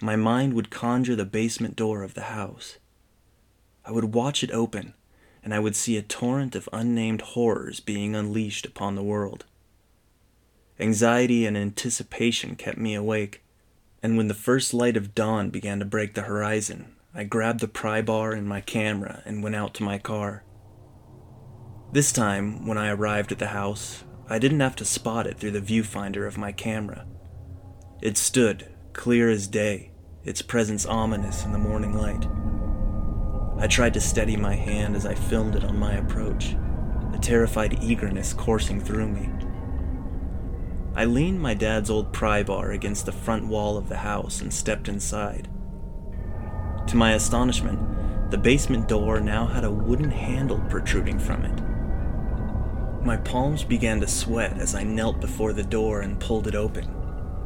my 0.00 0.16
mind 0.16 0.54
would 0.54 0.70
conjure 0.70 1.16
the 1.16 1.26
basement 1.26 1.76
door 1.76 2.02
of 2.02 2.14
the 2.14 2.32
house. 2.32 2.78
I 3.84 3.92
would 3.92 4.14
watch 4.14 4.42
it 4.42 4.50
open, 4.52 4.94
and 5.44 5.52
I 5.52 5.58
would 5.58 5.76
see 5.76 5.98
a 5.98 6.02
torrent 6.02 6.56
of 6.56 6.66
unnamed 6.72 7.20
horrors 7.20 7.80
being 7.80 8.16
unleashed 8.16 8.64
upon 8.64 8.94
the 8.94 9.02
world. 9.02 9.44
Anxiety 10.78 11.46
and 11.46 11.56
anticipation 11.56 12.54
kept 12.54 12.76
me 12.76 12.94
awake, 12.94 13.42
and 14.02 14.16
when 14.16 14.28
the 14.28 14.34
first 14.34 14.74
light 14.74 14.96
of 14.96 15.14
dawn 15.14 15.48
began 15.48 15.78
to 15.78 15.86
break 15.86 16.14
the 16.14 16.22
horizon, 16.22 16.94
I 17.14 17.24
grabbed 17.24 17.60
the 17.60 17.68
pry 17.68 18.02
bar 18.02 18.32
and 18.32 18.46
my 18.46 18.60
camera 18.60 19.22
and 19.24 19.42
went 19.42 19.56
out 19.56 19.72
to 19.74 19.82
my 19.82 19.96
car. 19.96 20.44
This 21.92 22.12
time, 22.12 22.66
when 22.66 22.76
I 22.76 22.90
arrived 22.90 23.32
at 23.32 23.38
the 23.38 23.48
house, 23.48 24.04
I 24.28 24.38
didn't 24.38 24.60
have 24.60 24.76
to 24.76 24.84
spot 24.84 25.26
it 25.26 25.38
through 25.38 25.52
the 25.52 25.60
viewfinder 25.62 26.26
of 26.26 26.36
my 26.36 26.52
camera. 26.52 27.06
It 28.02 28.18
stood, 28.18 28.68
clear 28.92 29.30
as 29.30 29.46
day, 29.46 29.92
its 30.24 30.42
presence 30.42 30.84
ominous 30.84 31.44
in 31.46 31.52
the 31.52 31.58
morning 31.58 31.96
light. 31.96 32.26
I 33.58 33.66
tried 33.66 33.94
to 33.94 34.00
steady 34.00 34.36
my 34.36 34.54
hand 34.54 34.94
as 34.94 35.06
I 35.06 35.14
filmed 35.14 35.56
it 35.56 35.64
on 35.64 35.78
my 35.78 35.94
approach, 35.94 36.54
a 37.14 37.18
terrified 37.18 37.82
eagerness 37.82 38.34
coursing 38.34 38.78
through 38.78 39.08
me. 39.08 39.45
I 40.96 41.04
leaned 41.04 41.42
my 41.42 41.52
dad's 41.52 41.90
old 41.90 42.10
pry 42.14 42.42
bar 42.42 42.70
against 42.70 43.04
the 43.04 43.12
front 43.12 43.46
wall 43.46 43.76
of 43.76 43.90
the 43.90 43.98
house 43.98 44.40
and 44.40 44.50
stepped 44.52 44.88
inside. 44.88 45.46
To 46.86 46.96
my 46.96 47.12
astonishment, 47.12 48.30
the 48.30 48.38
basement 48.38 48.88
door 48.88 49.20
now 49.20 49.46
had 49.46 49.64
a 49.64 49.70
wooden 49.70 50.10
handle 50.10 50.58
protruding 50.70 51.18
from 51.18 51.44
it. 51.44 53.04
My 53.04 53.18
palms 53.18 53.62
began 53.62 54.00
to 54.00 54.06
sweat 54.06 54.56
as 54.58 54.74
I 54.74 54.84
knelt 54.84 55.20
before 55.20 55.52
the 55.52 55.62
door 55.62 56.00
and 56.00 56.18
pulled 56.18 56.46
it 56.46 56.54
open, 56.54 56.88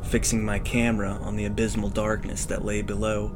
fixing 0.05 0.45
my 0.45 0.61
camera 0.61 1.19
on 1.21 1.35
the 1.35 1.47
abysmal 1.47 1.91
darkness 1.91 2.45
that 2.45 2.65
lay 2.65 2.83
below. 2.83 3.35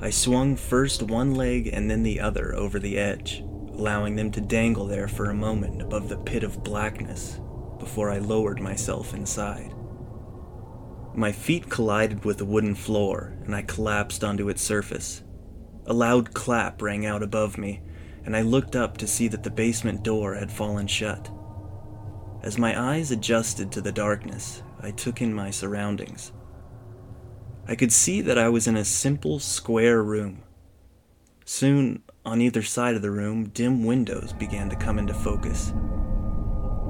I 0.00 0.10
swung 0.10 0.54
first 0.54 1.02
one 1.02 1.34
leg 1.34 1.66
and 1.66 1.90
then 1.90 2.04
the 2.04 2.20
other 2.20 2.54
over 2.54 2.78
the 2.78 2.96
edge, 2.96 3.40
allowing 3.72 4.14
them 4.14 4.30
to 4.30 4.40
dangle 4.40 4.86
there 4.86 5.08
for 5.08 5.30
a 5.30 5.34
moment 5.34 5.82
above 5.82 6.08
the 6.08 6.18
pit 6.18 6.44
of 6.44 6.62
blackness 6.62 7.40
before 7.78 8.10
I 8.10 8.18
lowered 8.18 8.60
myself 8.60 9.14
inside. 9.14 9.74
My 11.14 11.32
feet 11.32 11.68
collided 11.68 12.24
with 12.24 12.38
the 12.38 12.44
wooden 12.44 12.74
floor 12.74 13.36
and 13.44 13.54
I 13.54 13.62
collapsed 13.62 14.22
onto 14.22 14.48
its 14.48 14.62
surface. 14.62 15.22
A 15.86 15.92
loud 15.92 16.34
clap 16.34 16.82
rang 16.82 17.06
out 17.06 17.22
above 17.22 17.56
me, 17.56 17.80
and 18.24 18.36
I 18.36 18.42
looked 18.42 18.76
up 18.76 18.98
to 18.98 19.06
see 19.06 19.26
that 19.28 19.42
the 19.42 19.50
basement 19.50 20.02
door 20.02 20.34
had 20.34 20.52
fallen 20.52 20.86
shut. 20.86 21.30
As 22.42 22.58
my 22.58 22.78
eyes 22.78 23.10
adjusted 23.10 23.72
to 23.72 23.80
the 23.80 23.90
darkness, 23.90 24.62
I 24.80 24.90
took 24.90 25.22
in 25.22 25.32
my 25.32 25.50
surroundings. 25.50 26.32
I 27.66 27.74
could 27.74 27.92
see 27.92 28.20
that 28.20 28.38
I 28.38 28.48
was 28.48 28.66
in 28.66 28.76
a 28.76 28.84
simple 28.84 29.38
square 29.38 30.02
room. 30.02 30.42
Soon, 31.44 32.02
on 32.24 32.40
either 32.42 32.62
side 32.62 32.94
of 32.94 33.02
the 33.02 33.10
room, 33.10 33.48
dim 33.48 33.84
windows 33.84 34.34
began 34.34 34.68
to 34.68 34.76
come 34.76 34.98
into 34.98 35.14
focus. 35.14 35.72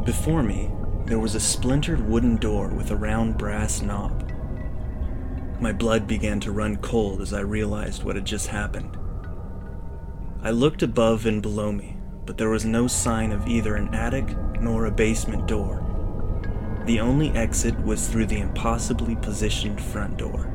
Before 0.05 0.43
me, 0.43 0.71
there 1.09 1.19
was 1.19 1.35
a 1.35 1.41
splintered 1.41 2.07
wooden 2.07 2.37
door 2.37 2.69
with 2.69 2.91
a 2.91 2.97
round 2.97 3.39
brass 3.39 3.81
knob. 3.81 4.31
My 5.59 5.73
blood 5.73 6.07
began 6.07 6.39
to 6.41 6.53
run 6.53 6.77
cold 6.77 7.23
as 7.23 7.33
I 7.33 7.41
realized 7.41 8.05
what 8.05 8.17
had 8.17 8.27
just 8.27 8.49
happened. 8.49 8.95
I 10.43 10.51
looked 10.51 10.83
above 10.83 11.25
and 11.25 11.41
below 11.41 11.73
me, 11.73 11.97
but 12.27 12.37
there 12.37 12.51
was 12.51 12.67
no 12.67 12.87
sign 12.87 13.33
of 13.33 13.49
either 13.49 13.75
an 13.75 13.95
attic 13.95 14.37
nor 14.61 14.85
a 14.85 14.91
basement 14.91 15.47
door. 15.47 15.83
The 16.85 17.01
only 17.01 17.31
exit 17.31 17.79
was 17.81 18.07
through 18.07 18.27
the 18.27 18.41
impossibly 18.41 19.17
positioned 19.17 19.81
front 19.81 20.19
door. 20.19 20.53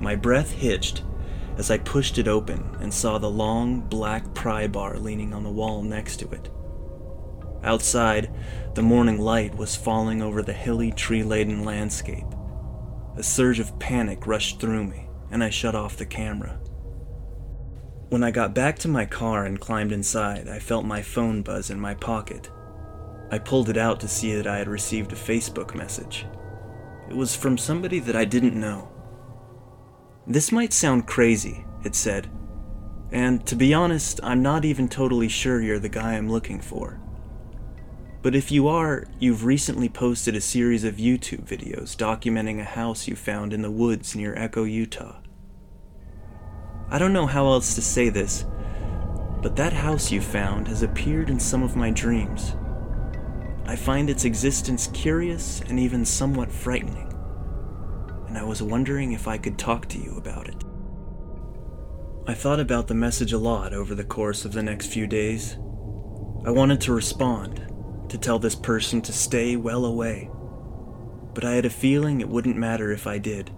My 0.00 0.16
breath 0.16 0.50
hitched 0.50 1.04
as 1.56 1.70
I 1.70 1.78
pushed 1.78 2.18
it 2.18 2.26
open 2.26 2.76
and 2.80 2.92
saw 2.92 3.18
the 3.18 3.30
long 3.30 3.82
black 3.82 4.34
pry 4.34 4.66
bar 4.66 4.98
leaning 4.98 5.32
on 5.32 5.44
the 5.44 5.50
wall 5.50 5.82
next 5.82 6.16
to 6.16 6.30
it. 6.30 6.50
Outside, 7.64 8.28
the 8.74 8.82
morning 8.82 9.18
light 9.18 9.54
was 9.54 9.76
falling 9.76 10.22
over 10.22 10.42
the 10.42 10.52
hilly, 10.52 10.92
tree 10.92 11.22
laden 11.22 11.64
landscape. 11.64 12.26
A 13.16 13.22
surge 13.22 13.60
of 13.60 13.78
panic 13.78 14.26
rushed 14.26 14.60
through 14.60 14.84
me, 14.84 15.08
and 15.30 15.44
I 15.44 15.50
shut 15.50 15.74
off 15.74 15.96
the 15.96 16.06
camera. 16.06 16.58
When 18.08 18.24
I 18.24 18.30
got 18.30 18.54
back 18.54 18.78
to 18.80 18.88
my 18.88 19.04
car 19.04 19.44
and 19.44 19.60
climbed 19.60 19.92
inside, 19.92 20.48
I 20.48 20.58
felt 20.58 20.84
my 20.84 21.02
phone 21.02 21.42
buzz 21.42 21.70
in 21.70 21.80
my 21.80 21.94
pocket. 21.94 22.50
I 23.30 23.38
pulled 23.38 23.68
it 23.68 23.76
out 23.76 24.00
to 24.00 24.08
see 24.08 24.34
that 24.34 24.46
I 24.46 24.58
had 24.58 24.68
received 24.68 25.12
a 25.12 25.16
Facebook 25.16 25.74
message. 25.74 26.26
It 27.08 27.16
was 27.16 27.36
from 27.36 27.58
somebody 27.58 27.98
that 28.00 28.16
I 28.16 28.24
didn't 28.24 28.58
know. 28.58 28.90
This 30.26 30.52
might 30.52 30.72
sound 30.72 31.06
crazy, 31.06 31.64
it 31.84 31.94
said, 31.94 32.30
and 33.12 33.46
to 33.46 33.54
be 33.54 33.74
honest, 33.74 34.20
I'm 34.22 34.42
not 34.42 34.64
even 34.64 34.88
totally 34.88 35.28
sure 35.28 35.60
you're 35.60 35.78
the 35.78 35.90
guy 35.90 36.14
I'm 36.14 36.30
looking 36.30 36.60
for. 36.60 37.01
But 38.22 38.34
if 38.34 38.52
you 38.52 38.68
are, 38.68 39.06
you've 39.18 39.44
recently 39.44 39.88
posted 39.88 40.36
a 40.36 40.40
series 40.40 40.84
of 40.84 40.96
YouTube 40.96 41.44
videos 41.44 41.96
documenting 41.96 42.60
a 42.60 42.64
house 42.64 43.08
you 43.08 43.16
found 43.16 43.52
in 43.52 43.62
the 43.62 43.70
woods 43.70 44.14
near 44.14 44.34
Echo, 44.36 44.64
Utah. 44.64 45.16
I 46.88 46.98
don't 46.98 47.12
know 47.12 47.26
how 47.26 47.46
else 47.46 47.74
to 47.74 47.82
say 47.82 48.08
this, 48.08 48.46
but 49.42 49.56
that 49.56 49.72
house 49.72 50.12
you 50.12 50.20
found 50.20 50.68
has 50.68 50.82
appeared 50.82 51.30
in 51.30 51.40
some 51.40 51.62
of 51.62 51.76
my 51.76 51.90
dreams. 51.90 52.54
I 53.66 53.76
find 53.76 54.08
its 54.08 54.24
existence 54.24 54.88
curious 54.88 55.60
and 55.62 55.80
even 55.80 56.04
somewhat 56.04 56.52
frightening 56.52 57.12
and 58.32 58.38
I 58.38 58.44
was 58.44 58.62
wondering 58.62 59.12
if 59.12 59.28
I 59.28 59.36
could 59.36 59.58
talk 59.58 59.88
to 59.88 59.98
you 59.98 60.16
about 60.16 60.48
it. 60.48 60.64
I 62.26 62.32
thought 62.32 62.60
about 62.60 62.88
the 62.88 62.94
message 62.94 63.34
a 63.34 63.38
lot 63.38 63.74
over 63.74 63.94
the 63.94 64.04
course 64.04 64.46
of 64.46 64.54
the 64.54 64.62
next 64.62 64.86
few 64.86 65.06
days. 65.06 65.58
I 66.46 66.50
wanted 66.50 66.80
to 66.80 66.94
respond, 66.94 67.70
to 68.12 68.18
tell 68.18 68.38
this 68.38 68.54
person 68.54 69.00
to 69.00 69.12
stay 69.12 69.56
well 69.56 69.86
away, 69.86 70.30
but 71.32 71.46
I 71.46 71.52
had 71.52 71.64
a 71.64 71.70
feeling 71.70 72.20
it 72.20 72.28
wouldn't 72.28 72.58
matter 72.58 72.92
if 72.92 73.06
I 73.06 73.16
did. 73.16 73.50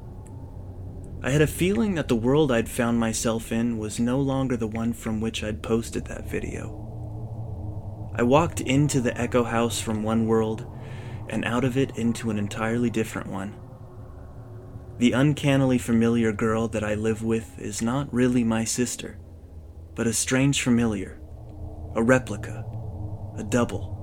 I 1.25 1.31
had 1.31 1.43
a 1.43 1.49
feeling 1.49 1.97
that 1.97 2.07
the 2.07 2.15
world 2.15 2.53
I'd 2.53 2.69
found 2.69 3.01
myself 3.01 3.51
in 3.51 3.79
was 3.79 3.99
no 3.99 4.21
longer 4.21 4.57
the 4.57 4.69
one 4.69 4.93
from 4.93 5.21
which 5.21 5.43
I'd 5.43 5.61
posted 5.61 6.07
that 6.07 6.31
video. 6.31 6.81
I 8.15 8.23
walked 8.23 8.61
into 8.61 9.01
the 9.01 9.21
Echo 9.21 9.43
House 9.43 9.81
from 9.81 10.05
one 10.05 10.29
world 10.29 10.65
and 11.29 11.45
out 11.45 11.65
of 11.65 11.77
it 11.77 11.99
into 11.99 12.31
an 12.31 12.39
entirely 12.39 12.91
different 12.91 13.29
one. 13.29 13.57
The 14.99 15.11
uncannily 15.11 15.79
familiar 15.79 16.31
girl 16.31 16.69
that 16.69 16.85
I 16.85 16.95
live 16.95 17.25
with 17.25 17.59
is 17.59 17.83
not 17.83 18.15
really 18.15 18.45
my 18.45 18.63
sister, 18.63 19.19
but 19.97 20.07
a 20.07 20.13
strange 20.13 20.63
familiar, 20.63 21.21
a 21.97 22.03
replica, 22.05 22.65
a 23.37 23.43
double. 23.43 23.94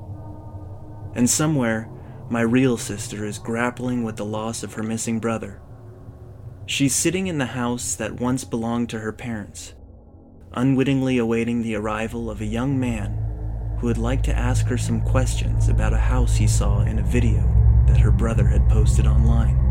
And 1.16 1.30
somewhere, 1.30 1.90
my 2.30 2.42
real 2.42 2.78
sister 2.78 3.26
is 3.26 3.40
grappling 3.40 4.04
with 4.04 4.16
the 4.16 4.26
loss 4.26 4.64
of 4.64 4.74
her 4.74 4.84
missing 4.84 5.20
brother. 5.20 5.62
She's 6.66 6.96
sitting 6.96 7.28
in 7.28 7.38
the 7.38 7.48
house 7.48 7.96
that 7.96 8.22
once 8.22 8.44
belonged 8.46 8.90
to 8.92 9.00
her 9.00 9.12
parents, 9.12 9.74
unwittingly 10.54 11.18
awaiting 11.18 11.62
the 11.62 11.76
arrival 11.76 12.30
of 12.30 12.40
a 12.40 12.46
young 12.46 12.80
man 12.80 13.18
who 13.80 13.88
would 13.88 13.98
like 13.98 14.24
to 14.24 14.38
ask 14.38 14.68
her 14.68 14.78
some 14.78 15.02
questions 15.02 15.68
about 15.68 15.92
a 15.92 15.98
house 15.98 16.36
he 16.38 16.48
saw 16.48 16.82
in 16.82 17.00
a 17.00 17.04
video 17.04 17.42
that 17.88 18.00
her 18.00 18.12
brother 18.12 18.46
had 18.46 18.70
posted 18.70 19.08
online. 19.08 19.71